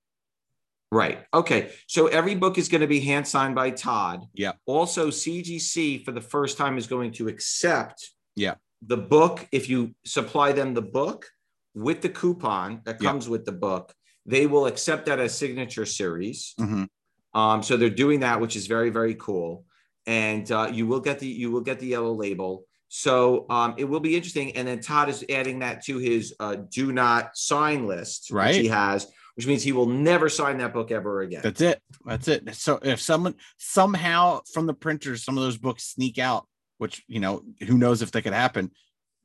Right. 0.91 1.25
Okay. 1.33 1.71
So 1.87 2.07
every 2.07 2.35
book 2.35 2.57
is 2.57 2.69
going 2.69 2.81
to 2.81 2.87
be 2.87 2.99
hand 2.99 3.27
signed 3.27 3.55
by 3.55 3.71
Todd. 3.71 4.25
Yeah. 4.33 4.53
Also, 4.65 5.09
CGC 5.09 6.05
for 6.05 6.11
the 6.11 6.21
first 6.21 6.57
time 6.57 6.77
is 6.77 6.87
going 6.87 7.11
to 7.13 7.27
accept. 7.27 8.11
Yeah. 8.35 8.55
The 8.81 8.97
book, 8.97 9.47
if 9.51 9.67
you 9.69 9.95
supply 10.05 10.51
them 10.51 10.73
the 10.73 10.81
book 10.81 11.25
with 11.73 12.01
the 12.01 12.09
coupon 12.09 12.81
that 12.85 13.01
Yeah. 13.01 13.09
comes 13.09 13.27
with 13.27 13.45
the 13.45 13.51
book, 13.51 13.93
they 14.25 14.45
will 14.47 14.67
accept 14.67 15.07
that 15.07 15.19
as 15.19 15.37
signature 15.37 15.85
series. 15.85 16.53
Mhm. 16.59 16.87
Um, 17.33 17.63
so 17.63 17.77
they're 17.77 17.89
doing 17.89 18.21
that, 18.21 18.39
which 18.39 18.55
is 18.55 18.67
very, 18.67 18.89
very 18.89 19.15
cool. 19.15 19.65
And 20.07 20.49
uh, 20.51 20.69
you 20.71 20.87
will 20.87 20.99
get 21.01 21.19
the 21.19 21.27
you 21.27 21.51
will 21.51 21.61
get 21.61 21.79
the 21.79 21.87
yellow 21.87 22.13
label. 22.13 22.65
So 22.89 23.45
um, 23.49 23.73
it 23.77 23.85
will 23.85 23.99
be 23.99 24.15
interesting. 24.15 24.55
And 24.55 24.67
then 24.67 24.79
Todd 24.79 25.09
is 25.09 25.25
adding 25.29 25.59
that 25.59 25.83
to 25.85 25.97
his 25.97 26.33
uh, 26.39 26.55
do 26.69 26.93
not 26.93 27.35
sign 27.35 27.87
list, 27.87 28.27
which 28.29 28.35
Right. 28.37 28.55
he 28.55 28.67
has, 28.67 29.07
which 29.35 29.45
means 29.47 29.63
he 29.63 29.71
will 29.71 29.85
never 29.87 30.29
sign 30.29 30.57
that 30.59 30.73
book 30.73 30.91
ever 30.91 31.21
again. 31.21 31.41
That's 31.43 31.61
it. 31.61 31.81
That's 32.05 32.27
it. 32.27 32.55
So 32.55 32.79
if 32.81 32.99
someone 33.01 33.35
somehow 33.57 34.41
from 34.53 34.65
the 34.65 34.73
printers, 34.73 35.23
some 35.23 35.37
of 35.37 35.43
those 35.43 35.57
books 35.57 35.83
sneak 35.83 36.17
out, 36.17 36.47
which 36.77 37.03
you 37.07 37.19
know, 37.19 37.43
who 37.67 37.77
knows 37.77 38.01
if 38.01 38.11
that 38.11 38.21
could 38.23 38.33
happen. 38.33 38.71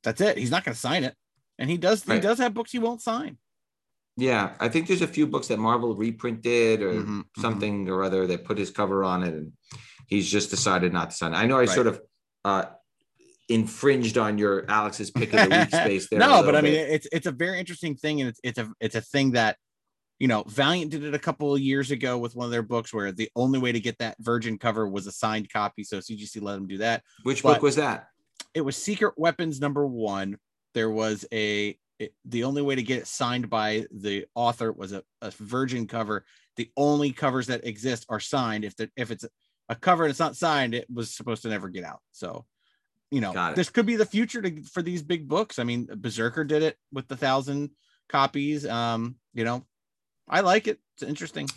That's 0.02 0.20
it. 0.20 0.38
He's 0.38 0.50
not 0.50 0.64
going 0.64 0.74
to 0.74 0.80
sign 0.80 1.04
it, 1.04 1.14
and 1.58 1.68
he 1.70 1.76
does. 1.76 2.02
He 2.04 2.20
does 2.20 2.38
have 2.38 2.54
books 2.54 2.72
he 2.72 2.78
won't 2.78 3.02
sign. 3.02 3.38
Yeah, 4.16 4.54
I 4.58 4.68
think 4.68 4.86
there's 4.88 5.02
a 5.02 5.06
few 5.08 5.26
books 5.26 5.48
that 5.48 5.58
Marvel 5.58 5.94
reprinted 5.94 6.82
or 6.82 6.92
Mhm, 6.94 7.06
mhm. 7.06 7.24
something 7.40 7.88
or 7.88 8.02
other 8.02 8.26
that 8.26 8.44
put 8.44 8.58
his 8.58 8.70
cover 8.70 9.04
on 9.04 9.22
it, 9.22 9.32
and 9.34 9.52
he's 10.08 10.28
just 10.30 10.50
decided 10.50 10.92
not 10.92 11.10
to 11.10 11.16
sign. 11.16 11.32
it. 11.32 11.36
I 11.36 11.46
know 11.46 11.56
I 11.56 11.60
Right. 11.60 11.68
sort 11.68 11.86
of 11.86 12.00
uh, 12.44 12.64
infringed 13.48 14.16
on 14.18 14.38
your 14.38 14.64
Alex's 14.70 15.10
pick 15.10 15.32
of 15.34 15.48
the 15.48 15.56
week 15.56 15.68
space 15.82 16.08
there. 16.08 16.18
no, 16.20 16.42
but 16.42 16.54
I 16.56 16.60
mean, 16.60 16.72
bit. 16.72 16.90
it's 16.90 17.08
it's 17.12 17.26
a 17.26 17.32
very 17.32 17.58
interesting 17.58 17.94
thing, 17.96 18.20
and 18.20 18.28
it's 18.30 18.40
it's 18.42 18.58
a 18.58 18.70
it's 18.80 18.94
a 18.94 19.00
thing 19.00 19.32
that 19.32 19.56
you 20.20 20.28
know 20.28 20.44
Valiant 20.46 20.90
did 20.92 21.02
it 21.02 21.14
a 21.14 21.18
couple 21.18 21.52
of 21.52 21.60
years 21.60 21.90
ago 21.90 22.18
with 22.18 22.36
one 22.36 22.44
of 22.44 22.52
their 22.52 22.62
books 22.62 22.94
where 22.94 23.10
the 23.10 23.30
only 23.34 23.58
way 23.58 23.72
to 23.72 23.80
get 23.80 23.98
that 23.98 24.16
Virgin 24.20 24.58
cover 24.58 24.86
was 24.86 25.06
a 25.06 25.12
signed 25.12 25.50
copy, 25.50 25.82
so 25.82 25.98
CGC 25.98 26.40
let 26.40 26.54
them 26.54 26.68
do 26.68 26.78
that. 26.78 27.02
which 27.24 27.42
but- 27.42 27.54
book 27.54 27.62
was 27.62 27.76
that? 27.76 28.06
It 28.52 28.62
was 28.62 28.76
Secret 28.76 29.14
Weapons 29.16 29.60
number 29.60 29.86
one. 29.86 30.36
There 30.74 30.90
was 30.90 31.24
a 31.32 31.76
it- 31.98 32.14
the 32.24 32.44
only 32.44 32.62
way 32.62 32.74
to 32.74 32.82
get 32.82 32.98
it 32.98 33.06
signed 33.06 33.50
by 33.50 33.86
the 33.90 34.26
author 34.34 34.70
was 34.70 34.92
a, 34.92 35.02
a 35.22 35.30
Virgin 35.30 35.86
cover. 35.86 36.24
The 36.56 36.70
only 36.76 37.12
covers 37.12 37.46
that 37.46 37.66
exist 37.66 38.06
are 38.08 38.20
signed. 38.20 38.64
If 38.64 38.76
the, 38.76 38.90
if 38.96 39.10
it's 39.10 39.24
a 39.68 39.74
cover 39.74 40.04
and 40.04 40.10
it's 40.10 40.20
not 40.20 40.36
signed, 40.36 40.74
it 40.74 40.86
was 40.92 41.14
supposed 41.14 41.42
to 41.42 41.48
never 41.48 41.68
get 41.68 41.84
out. 41.84 42.00
So 42.12 42.44
you 43.10 43.20
know, 43.20 43.32
this 43.54 43.70
could 43.70 43.86
be 43.86 43.96
the 43.96 44.06
future 44.06 44.40
to, 44.40 44.62
for 44.64 44.82
these 44.82 45.02
big 45.02 45.28
books. 45.28 45.58
I 45.58 45.64
mean, 45.64 45.88
Berserker 45.96 46.44
did 46.44 46.62
it 46.62 46.76
with 46.92 47.08
the 47.08 47.16
thousand 47.16 47.70
copies. 48.08 48.66
Um, 48.66 49.16
you 49.34 49.44
know, 49.44 49.64
I 50.28 50.40
like 50.40 50.68
it. 50.68 50.78
It's 50.94 51.02
interesting. 51.02 51.48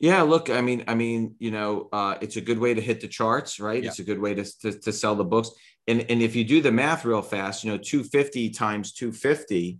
Yeah, 0.00 0.22
look, 0.22 0.48
I 0.48 0.62
mean, 0.62 0.84
I 0.88 0.94
mean, 0.94 1.34
you 1.38 1.50
know, 1.50 1.88
uh, 1.92 2.16
it's 2.22 2.36
a 2.36 2.40
good 2.40 2.58
way 2.58 2.72
to 2.72 2.80
hit 2.80 3.02
the 3.02 3.08
charts, 3.08 3.60
right? 3.60 3.82
Yeah. 3.82 3.90
It's 3.90 3.98
a 3.98 4.04
good 4.04 4.18
way 4.18 4.34
to, 4.34 4.44
to 4.60 4.72
to 4.72 4.92
sell 4.92 5.14
the 5.14 5.24
books, 5.24 5.50
and 5.86 6.06
and 6.10 6.22
if 6.22 6.34
you 6.34 6.42
do 6.42 6.62
the 6.62 6.72
math 6.72 7.04
real 7.04 7.20
fast, 7.20 7.64
you 7.64 7.70
know, 7.70 7.76
two 7.76 8.02
fifty 8.02 8.48
times 8.48 8.92
two 8.92 9.12
fifty, 9.12 9.78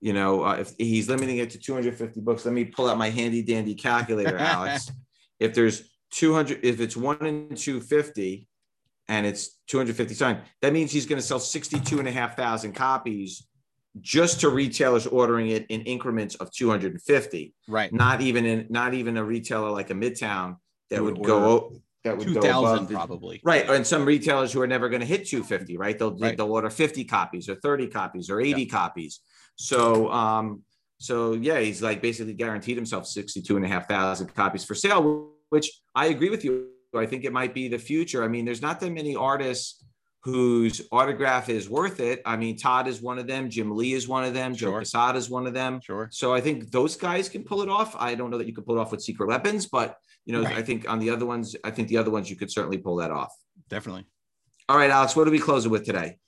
you 0.00 0.14
know, 0.14 0.42
uh, 0.42 0.54
if 0.54 0.72
he's 0.78 1.10
limiting 1.10 1.36
it 1.36 1.50
to 1.50 1.58
two 1.58 1.74
hundred 1.74 1.96
fifty 1.96 2.20
books, 2.20 2.46
let 2.46 2.54
me 2.54 2.64
pull 2.64 2.88
out 2.88 2.96
my 2.96 3.10
handy 3.10 3.42
dandy 3.42 3.74
calculator, 3.74 4.38
Alex. 4.38 4.90
if 5.38 5.52
there's 5.52 5.82
two 6.10 6.32
hundred, 6.32 6.60
if 6.64 6.80
it's 6.80 6.96
one 6.96 7.24
in 7.26 7.54
two 7.54 7.80
fifty, 7.82 8.48
and 9.06 9.26
it's 9.26 9.58
two 9.66 9.76
hundred 9.76 9.96
fifty 9.96 10.14
times, 10.14 10.46
that 10.62 10.72
means 10.72 10.92
he's 10.92 11.06
going 11.06 11.20
to 11.20 11.26
sell 11.26 11.40
sixty 11.40 11.78
two 11.78 11.98
and 11.98 12.08
a 12.08 12.12
half 12.12 12.36
thousand 12.36 12.72
copies 12.72 13.47
just 14.00 14.40
to 14.40 14.48
retailers 14.48 15.06
ordering 15.06 15.48
it 15.48 15.66
in 15.68 15.80
increments 15.82 16.34
of 16.36 16.50
two 16.50 16.68
hundred 16.70 16.92
and 16.92 17.02
fifty 17.02 17.54
Right. 17.68 17.92
not 17.92 18.20
even 18.20 18.44
in 18.46 18.66
not 18.70 18.94
even 18.94 19.16
a 19.16 19.24
retailer 19.24 19.70
like 19.70 19.90
a 19.90 19.94
midtown 19.94 20.56
that 20.90 21.02
would 21.02 21.18
would 21.18 21.26
go 21.26 21.72
that 22.04 22.16
would 22.16 22.28
Two 22.28 22.34
go 22.34 22.40
above 22.40 22.90
probably. 22.90 23.40
right 23.44 23.68
and 23.68 23.86
some 23.86 24.04
retailers 24.04 24.52
who 24.52 24.60
are 24.60 24.66
never 24.66 24.88
going 24.88 25.00
to 25.00 25.06
hit 25.06 25.26
250 25.26 25.76
right 25.76 25.98
they'll 25.98 26.16
Right. 26.16 26.36
they'll 26.36 26.52
order 26.52 26.70
50 26.70 27.04
copies 27.04 27.48
or 27.48 27.56
30 27.56 27.88
copies 27.88 28.30
or 28.30 28.40
80 28.40 28.66
copies 28.66 29.20
so 29.56 30.10
um 30.12 30.62
so 30.98 31.32
yeah 31.34 31.58
he's 31.60 31.82
like 31.82 32.00
basically 32.00 32.34
guaranteed 32.34 32.76
himself 32.76 33.06
62 33.06 33.56
and 33.56 33.64
a 33.64 33.68
half 33.68 33.88
thousand 33.88 34.34
copies 34.34 34.64
for 34.64 34.74
sale 34.74 35.30
which 35.50 35.70
i 35.94 36.06
agree 36.06 36.30
with 36.30 36.44
you 36.44 36.68
i 36.94 37.04
think 37.06 37.24
it 37.24 37.32
might 37.32 37.52
be 37.54 37.68
the 37.68 37.78
future 37.78 38.22
i 38.24 38.28
mean 38.28 38.44
there's 38.44 38.62
not 38.62 38.80
that 38.80 38.90
many 38.92 39.14
artists 39.14 39.84
whose 40.22 40.82
autograph 40.92 41.48
is 41.48 41.70
worth 41.70 42.00
it 42.00 42.20
i 42.26 42.36
mean 42.36 42.56
todd 42.56 42.88
is 42.88 43.00
one 43.00 43.18
of 43.18 43.26
them 43.26 43.48
jim 43.48 43.74
lee 43.74 43.92
is 43.92 44.08
one 44.08 44.24
of 44.24 44.34
them 44.34 44.52
joe 44.54 44.66
Sure. 44.70 44.78
Quesada 44.80 45.16
is 45.18 45.30
one 45.30 45.46
of 45.46 45.54
them 45.54 45.80
Sure. 45.82 46.08
so 46.10 46.34
I 46.34 46.40
think 46.40 46.70
those 46.70 46.96
guys 46.96 47.28
can 47.28 47.44
pull 47.44 47.62
it 47.62 47.68
off. 47.68 47.94
I 47.98 48.14
don't 48.14 48.30
know 48.30 48.38
that 48.38 48.46
you 48.46 48.54
could 48.54 48.66
pull 48.66 48.76
it 48.76 48.80
off 48.80 48.90
with 48.90 49.02
secret 49.02 49.28
weapons, 49.28 49.66
but 49.66 49.96
you 50.26 50.32
know, 50.34 50.42
Right. 50.42 50.56
I 50.58 50.62
think 50.62 50.88
on 50.90 50.98
the 50.98 51.08
other 51.10 51.24
ones, 51.24 51.56
I 51.64 51.70
think 51.70 51.88
the 51.88 51.96
other 51.96 52.10
ones 52.10 52.28
you 52.28 52.36
could 52.36 52.50
certainly 52.50 52.78
pull 52.78 52.96
that 52.96 53.10
off. 53.10 53.32
Definitely. 53.70 54.04
All 54.68 54.76
right, 54.76 54.90
Alex, 54.90 55.16
what 55.16 55.26
are 55.26 55.30
we 55.30 55.38
closing 55.38 55.70
with 55.70 55.84
today? 55.86 56.18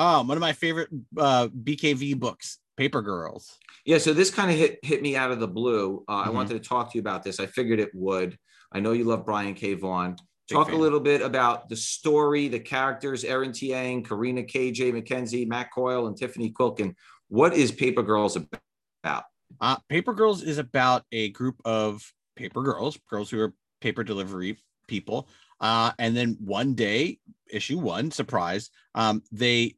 Oh, 0.00 0.22
one 0.22 0.36
of 0.36 0.40
my 0.40 0.52
favorite 0.52 0.88
uh, 1.16 1.48
BKV 1.48 2.18
books, 2.20 2.58
Paper 2.76 3.02
Girls. 3.02 3.56
Yeah, 3.84 3.98
so 3.98 4.12
this 4.12 4.30
kind 4.30 4.50
of 4.50 4.56
hit 4.56 4.78
hit 4.84 5.02
me 5.02 5.16
out 5.16 5.32
of 5.32 5.40
the 5.40 5.48
blue. 5.48 6.04
Uh, 6.08 6.12
I 6.12 6.28
Mhm. 6.28 6.34
wanted 6.34 6.62
to 6.62 6.68
talk 6.68 6.92
to 6.92 6.96
you 6.98 7.00
about 7.00 7.24
this. 7.24 7.40
I 7.40 7.46
figured 7.46 7.80
it 7.80 7.90
would. 7.94 8.38
I 8.70 8.78
know 8.80 8.92
you 8.92 9.04
love 9.04 9.24
Brian 9.24 9.54
K. 9.54 9.74
Vaughan. 9.74 10.16
Big 10.48 10.56
Talk 10.56 10.72
a 10.72 10.76
little 10.76 11.00
bit 11.00 11.20
about 11.20 11.68
the 11.68 11.76
story, 11.76 12.48
the 12.48 12.58
characters, 12.58 13.22
Erin 13.22 13.50
Tieng, 13.50 14.06
Karina 14.06 14.42
KJ 14.42 14.92
McKenzie, 14.94 15.46
Matt 15.46 15.70
Coyle, 15.74 16.06
and 16.06 16.16
Tiffany 16.16 16.50
Quilkin. 16.50 16.94
What 17.28 17.52
is 17.52 17.70
Paper 17.70 18.02
Girls 18.02 18.36
about? 18.36 19.24
Uh, 19.60 19.76
paper 19.88 20.14
Girls 20.14 20.42
is 20.42 20.56
about 20.56 21.04
a 21.12 21.28
group 21.30 21.60
of 21.66 22.02
paper 22.36 22.62
girls, 22.62 22.98
girls 23.10 23.28
who 23.30 23.40
are 23.40 23.54
paper 23.80 24.02
delivery 24.02 24.56
people. 24.86 25.28
Uh, 25.60 25.92
and 25.98 26.16
then 26.16 26.36
one 26.40 26.74
day, 26.74 27.18
issue 27.50 27.78
one, 27.78 28.10
surprise, 28.10 28.70
um, 28.94 29.22
they 29.30 29.74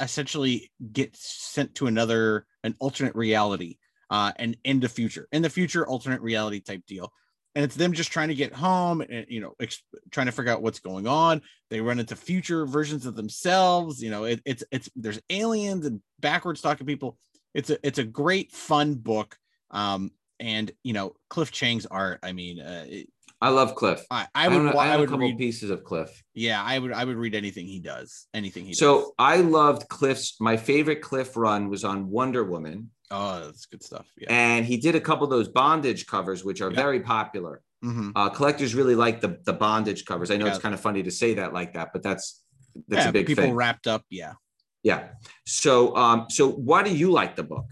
essentially 0.00 0.70
get 0.92 1.14
sent 1.14 1.74
to 1.74 1.86
another, 1.88 2.46
an 2.64 2.74
alternate 2.78 3.14
reality, 3.14 3.76
uh, 4.10 4.32
and 4.36 4.56
in 4.64 4.80
the 4.80 4.88
future, 4.88 5.28
in 5.32 5.42
the 5.42 5.50
future, 5.50 5.86
alternate 5.86 6.22
reality 6.22 6.60
type 6.60 6.84
deal. 6.86 7.12
And 7.56 7.64
it's 7.64 7.74
them 7.74 7.92
just 7.94 8.12
trying 8.12 8.28
to 8.28 8.34
get 8.34 8.52
home 8.52 9.00
and, 9.00 9.24
you 9.28 9.40
know, 9.40 9.54
ex- 9.58 9.82
trying 10.12 10.26
to 10.26 10.32
figure 10.32 10.52
out 10.52 10.60
what's 10.62 10.78
going 10.78 11.06
on. 11.08 11.40
They 11.70 11.80
run 11.80 11.98
into 11.98 12.14
future 12.14 12.66
versions 12.66 13.06
of 13.06 13.16
themselves. 13.16 14.00
You 14.02 14.10
know, 14.10 14.24
it, 14.24 14.40
it's, 14.44 14.62
it's, 14.70 14.88
there's 14.94 15.20
aliens 15.30 15.86
and 15.86 16.00
backwards 16.20 16.60
talking 16.60 16.86
people 16.86 17.18
it's 17.54 17.70
a 17.70 17.78
it's 17.86 17.98
a 17.98 18.04
great 18.04 18.52
fun 18.52 18.94
book 18.94 19.36
um 19.70 20.10
and 20.38 20.70
you 20.84 20.92
know 20.92 21.14
cliff 21.30 21.50
chiang's 21.50 21.86
art 21.86 22.18
i 22.22 22.30
mean 22.32 22.60
uh, 22.60 22.84
it- 22.86 23.08
I 23.40 23.48
love 23.50 23.74
Cliff. 23.74 24.04
i 24.10 24.26
i 24.34 24.48
would 24.48 24.66
a- 24.72 24.74
wa- 24.76 24.80
I 24.82 24.88
i 24.94 24.96
would 24.98 25.10
read 25.10 25.38
pieces 25.38 25.70
of 25.70 25.82
Cliff. 25.84 26.10
yeah 26.34 26.62
i 26.62 26.78
would 26.78 26.92
i 26.92 27.02
would 27.04 27.16
read 27.16 27.34
anything 27.34 27.66
he 27.66 27.80
does 27.80 28.26
anything 28.34 28.64
he 28.64 28.70
does 28.72 28.78
So 28.78 29.14
I 29.18 29.36
loved 29.38 29.88
Cliff's. 29.88 30.36
My 30.40 30.56
favorite 30.58 31.00
Cliff 31.02 31.34
run 31.36 31.68
was 31.70 31.82
on 31.84 32.10
Wonder 32.10 32.44
Woman, 32.44 32.90
oh 33.10 33.46
that's 33.46 33.66
good 33.66 33.82
stuff 33.82 34.06
yeah 34.16 34.26
and 34.30 34.64
he 34.66 34.76
did 34.76 34.94
a 34.94 35.00
couple 35.00 35.24
of 35.24 35.30
those 35.30 35.48
bondage 35.48 36.06
covers, 36.06 36.44
which 36.44 36.60
are 36.60 36.70
Yeah. 36.70 36.76
very 36.76 37.00
popular. 37.00 37.62
Mhm. 37.84 38.12
Uh, 38.16 38.28
collectors 38.30 38.74
really 38.74 38.94
like 38.94 39.20
the 39.20 39.38
the 39.44 39.52
bondage 39.52 40.04
covers. 40.04 40.30
I 40.30 40.36
know 40.36 40.46
Yeah. 40.46 40.52
it's 40.52 40.60
kind 40.62 40.74
of 40.74 40.80
funny 40.80 41.02
to 41.02 41.10
say 41.10 41.34
that 41.34 41.52
like 41.52 41.74
that, 41.74 41.90
but 41.92 42.02
that's 42.02 42.42
that's 42.88 43.04
yeah 43.04 43.08
a 43.10 43.12
big 43.12 43.26
people 43.26 43.44
thing. 43.44 43.54
wrapped 43.54 43.86
up 43.86 44.02
yeah 44.10 44.34
yeah. 44.82 45.08
So 45.46 45.96
um, 45.96 46.26
so 46.30 46.48
why 46.50 46.82
do 46.82 46.94
you 46.94 47.10
like 47.10 47.36
the 47.36 47.42
book? 47.44 47.66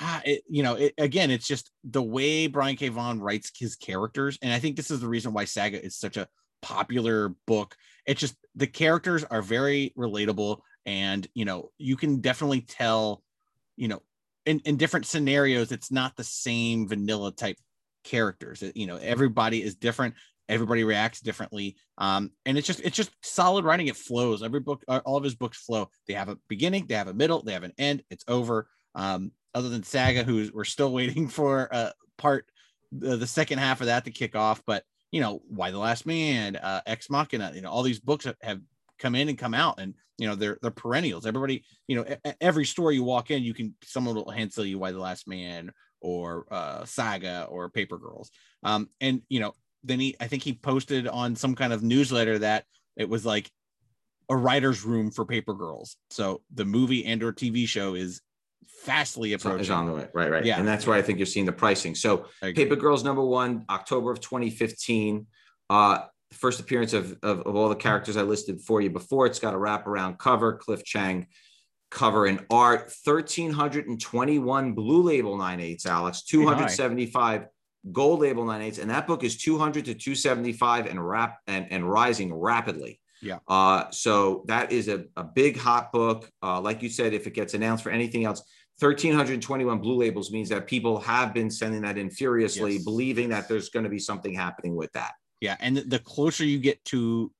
ah, 0.00 0.22
it, 0.24 0.42
you 0.48 0.62
know 0.62 0.74
it, 0.74 0.94
again 0.98 1.30
it's 1.30 1.46
just 1.46 1.70
the 1.84 2.02
way 2.02 2.46
brian 2.46 2.76
k 2.76 2.88
Vaughan 2.88 3.20
writes 3.20 3.52
his 3.56 3.76
characters 3.76 4.38
and 4.40 4.50
i 4.50 4.58
think 4.58 4.74
this 4.74 4.90
is 4.90 5.00
the 5.00 5.06
reason 5.06 5.34
why 5.34 5.44
saga 5.44 5.84
is 5.84 5.96
such 5.96 6.16
a 6.16 6.26
popular 6.62 7.34
book. 7.46 7.74
It's 8.06 8.20
just 8.20 8.34
the 8.54 8.66
characters 8.66 9.22
are 9.24 9.42
very 9.42 9.92
relatable, 9.98 10.60
and 10.86 11.26
you 11.34 11.44
know 11.44 11.70
you 11.76 11.96
can 11.96 12.20
definitely 12.20 12.62
tell, 12.62 13.22
you 13.76 13.88
know, 13.88 14.00
in 14.46 14.60
in 14.60 14.76
different 14.76 15.06
scenarios, 15.06 15.72
it's 15.72 15.90
not 15.90 16.16
the 16.16 16.24
same 16.24 16.88
vanilla 16.88 17.32
type 17.32 17.56
characters. 18.04 18.62
You 18.74 18.86
know, 18.86 18.96
everybody 18.96 19.62
is 19.62 19.74
different. 19.74 20.14
Everybody 20.48 20.84
reacts 20.84 21.20
differently, 21.20 21.76
um, 21.98 22.30
and 22.44 22.58
it's 22.58 22.66
just 22.66 22.80
it's 22.80 22.96
just 22.96 23.10
solid 23.22 23.64
writing. 23.64 23.86
It 23.86 23.96
flows. 23.96 24.42
Every 24.42 24.60
book, 24.60 24.84
uh, 24.88 25.00
all 25.04 25.16
of 25.16 25.24
his 25.24 25.34
books 25.34 25.58
flow. 25.58 25.88
They 26.06 26.14
have 26.14 26.28
a 26.28 26.36
beginning, 26.48 26.86
they 26.86 26.94
have 26.94 27.08
a 27.08 27.14
middle, 27.14 27.42
they 27.42 27.52
have 27.52 27.62
an 27.62 27.72
end. 27.78 28.02
It's 28.10 28.24
over. 28.28 28.68
Um, 28.94 29.32
other 29.54 29.68
than 29.68 29.82
Saga, 29.82 30.24
who's 30.24 30.52
we're 30.52 30.64
still 30.64 30.92
waiting 30.92 31.28
for 31.28 31.68
uh, 31.72 31.90
part 32.18 32.46
the, 32.90 33.16
the 33.16 33.26
second 33.26 33.58
half 33.58 33.80
of 33.80 33.86
that 33.86 34.04
to 34.04 34.10
kick 34.10 34.34
off. 34.34 34.62
But 34.66 34.84
you 35.10 35.20
know, 35.20 35.42
Y 35.48 35.70
the 35.70 35.78
Last 35.78 36.06
Man, 36.06 36.56
uh, 36.56 36.82
Ex 36.86 37.08
Machina, 37.08 37.52
you 37.54 37.60
know, 37.60 37.70
all 37.70 37.82
these 37.82 38.00
books 38.00 38.26
have 38.42 38.60
come 38.98 39.14
in 39.14 39.28
and 39.28 39.38
come 39.38 39.54
out, 39.54 39.78
and 39.78 39.94
you 40.22 40.28
know 40.28 40.36
they're 40.36 40.56
they're 40.62 40.70
perennials. 40.70 41.26
Everybody, 41.26 41.64
you 41.88 41.96
know, 41.96 42.32
every 42.40 42.64
store 42.64 42.92
you 42.92 43.02
walk 43.02 43.32
in, 43.32 43.42
you 43.42 43.52
can 43.52 43.74
someone 43.82 44.14
will 44.14 44.30
hand 44.30 44.52
sell 44.52 44.64
you 44.64 44.78
Y 44.78 44.92
the 44.92 44.98
Last 45.00 45.26
Man 45.26 45.72
or 46.00 46.46
uh, 46.48 46.84
Saga 46.84 47.48
or 47.50 47.68
Paper 47.68 47.98
Girls. 47.98 48.30
Um, 48.62 48.88
and 49.00 49.22
you 49.28 49.40
know, 49.40 49.52
then 49.82 49.98
he 49.98 50.14
I 50.20 50.28
think 50.28 50.44
he 50.44 50.52
posted 50.52 51.08
on 51.08 51.34
some 51.34 51.56
kind 51.56 51.72
of 51.72 51.82
newsletter 51.82 52.38
that 52.38 52.66
it 52.96 53.08
was 53.08 53.26
like 53.26 53.50
a 54.28 54.36
writer's 54.36 54.84
room 54.84 55.10
for 55.10 55.24
Paper 55.24 55.54
Girls. 55.54 55.96
So 56.10 56.42
the 56.54 56.64
movie 56.64 57.04
and 57.04 57.20
or 57.24 57.32
TV 57.32 57.66
show 57.66 57.96
is 57.96 58.20
fastly 58.84 59.32
approaching. 59.32 59.62
Is 59.62 59.70
on 59.70 59.86
the 59.86 59.92
way, 59.92 60.06
right? 60.14 60.30
Right. 60.30 60.44
Yeah, 60.44 60.60
and 60.60 60.68
that's 60.68 60.86
why 60.86 60.98
I 60.98 61.02
think 61.02 61.18
you're 61.18 61.26
seeing 61.26 61.46
the 61.46 61.52
pricing. 61.52 61.96
So 61.96 62.26
Paper 62.40 62.76
Girls 62.76 63.02
number 63.02 63.24
one, 63.24 63.64
October 63.68 64.12
of 64.12 64.20
2015. 64.20 65.26
Uh, 65.68 65.98
first 66.32 66.60
appearance 66.60 66.92
of, 66.92 67.16
of, 67.22 67.40
of 67.40 67.56
all 67.56 67.68
the 67.68 67.76
characters 67.76 68.16
I 68.16 68.22
listed 68.22 68.60
for 68.60 68.80
you 68.80 68.90
before. 68.90 69.26
It's 69.26 69.38
got 69.38 69.54
a 69.54 69.58
wraparound 69.58 70.18
cover, 70.18 70.54
Cliff 70.56 70.84
Chiang 70.84 71.26
cover 71.90 72.26
and 72.26 72.44
art, 72.50 72.92
1321 73.04 74.72
blue 74.72 75.02
label 75.02 75.36
9.8s, 75.36 75.86
Alex, 75.86 76.22
275 76.22 77.46
gold 77.90 78.20
label 78.20 78.44
9.8s. 78.44 78.80
And 78.80 78.90
that 78.90 79.06
book 79.06 79.24
is 79.24 79.36
200 79.36 79.84
to 79.86 79.94
275 79.94 80.86
and 80.86 81.06
rap 81.06 81.38
and, 81.46 81.66
and 81.70 81.88
rising 81.88 82.32
rapidly. 82.34 83.00
Yeah. 83.20 83.38
Uh, 83.46 83.90
so 83.90 84.44
that 84.48 84.72
is 84.72 84.88
a, 84.88 85.04
a 85.16 85.22
big 85.22 85.56
hot 85.56 85.92
book. 85.92 86.28
Uh, 86.42 86.60
like 86.60 86.82
you 86.82 86.88
said, 86.88 87.12
if 87.12 87.26
it 87.26 87.34
gets 87.34 87.54
announced 87.54 87.84
for 87.84 87.90
anything 87.90 88.24
else, 88.24 88.42
1321 88.78 89.78
blue 89.78 89.96
labels 89.96 90.32
means 90.32 90.48
that 90.48 90.66
people 90.66 90.98
have 90.98 91.32
been 91.32 91.50
sending 91.50 91.82
that 91.82 91.98
in 91.98 92.10
furiously, 92.10 92.74
yes. 92.74 92.84
believing 92.84 93.28
that 93.28 93.48
there's 93.48 93.68
going 93.68 93.84
to 93.84 93.90
be 93.90 93.98
something 93.98 94.34
happening 94.34 94.74
with 94.74 94.90
that. 94.92 95.12
Yeah. 95.42 95.56
And 95.58 95.76
the 95.76 95.98
closer 95.98 96.44
you 96.44 96.60
get 96.60 96.82
to 96.86 97.32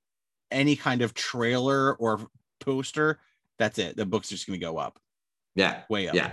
any 0.51 0.75
kind 0.75 1.03
of 1.03 1.15
trailer 1.15 1.95
or 1.95 2.27
poster, 2.59 3.21
that's 3.61 3.79
it. 3.79 3.97
The 3.97 4.05
book's 4.05 4.29
just 4.29 4.47
going 4.47 4.59
to 4.59 4.67
go 4.67 4.77
up. 4.77 4.99
Yeah. 5.55 5.83
Way 5.89 6.09
up. 6.09 6.17
Yeah. 6.17 6.33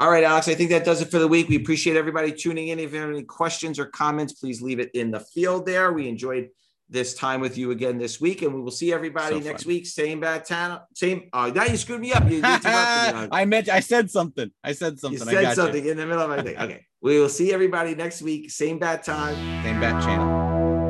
All 0.00 0.10
right, 0.10 0.24
Alex, 0.24 0.48
I 0.48 0.56
think 0.56 0.70
that 0.70 0.84
does 0.84 1.00
it 1.00 1.12
for 1.12 1.20
the 1.20 1.28
week. 1.28 1.48
We 1.48 1.54
appreciate 1.54 1.96
everybody 1.96 2.32
tuning 2.32 2.68
in. 2.68 2.80
If 2.80 2.92
you 2.92 2.98
have 2.98 3.10
any 3.10 3.22
questions 3.22 3.78
or 3.78 3.86
comments, 3.86 4.32
please 4.32 4.60
leave 4.60 4.80
it 4.80 4.90
in 4.94 5.12
the 5.12 5.20
field 5.20 5.64
there. 5.64 5.92
We 5.92 6.08
enjoyed 6.08 6.48
this 6.88 7.14
time 7.14 7.40
with 7.40 7.56
you 7.56 7.70
again 7.70 7.98
this 7.98 8.20
week, 8.20 8.42
and 8.42 8.52
we 8.52 8.60
will 8.60 8.72
see 8.72 8.92
everybody 8.92 9.40
so 9.40 9.48
next 9.48 9.64
week. 9.64 9.86
Same 9.86 10.18
bad 10.18 10.44
town, 10.44 10.80
same. 10.96 11.28
Oh, 11.32 11.50
now 11.50 11.66
you 11.66 11.76
screwed 11.76 12.00
me 12.00 12.12
up. 12.12 12.28
You, 12.28 12.38
you 12.38 12.42
I 12.44 13.44
meant 13.46 13.68
I 13.68 13.78
said 13.78 14.10
something. 14.10 14.50
I 14.64 14.72
said 14.72 14.98
something. 14.98 15.20
You 15.20 15.32
said 15.34 15.54
something 15.54 15.84
you. 15.84 15.92
in 15.92 15.96
the 15.96 16.06
middle 16.06 16.22
of 16.22 16.30
my 16.30 16.42
thing. 16.42 16.58
Okay, 16.58 16.84
we 17.00 17.20
will 17.20 17.28
see 17.28 17.52
everybody 17.52 17.94
next 17.94 18.22
week. 18.22 18.50
Same 18.50 18.80
bad 18.80 19.04
time, 19.04 19.36
same 19.62 19.80
bad 19.80 20.02
channel. 20.02 20.41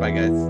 Bye, 0.03 0.11
guys. 0.11 0.43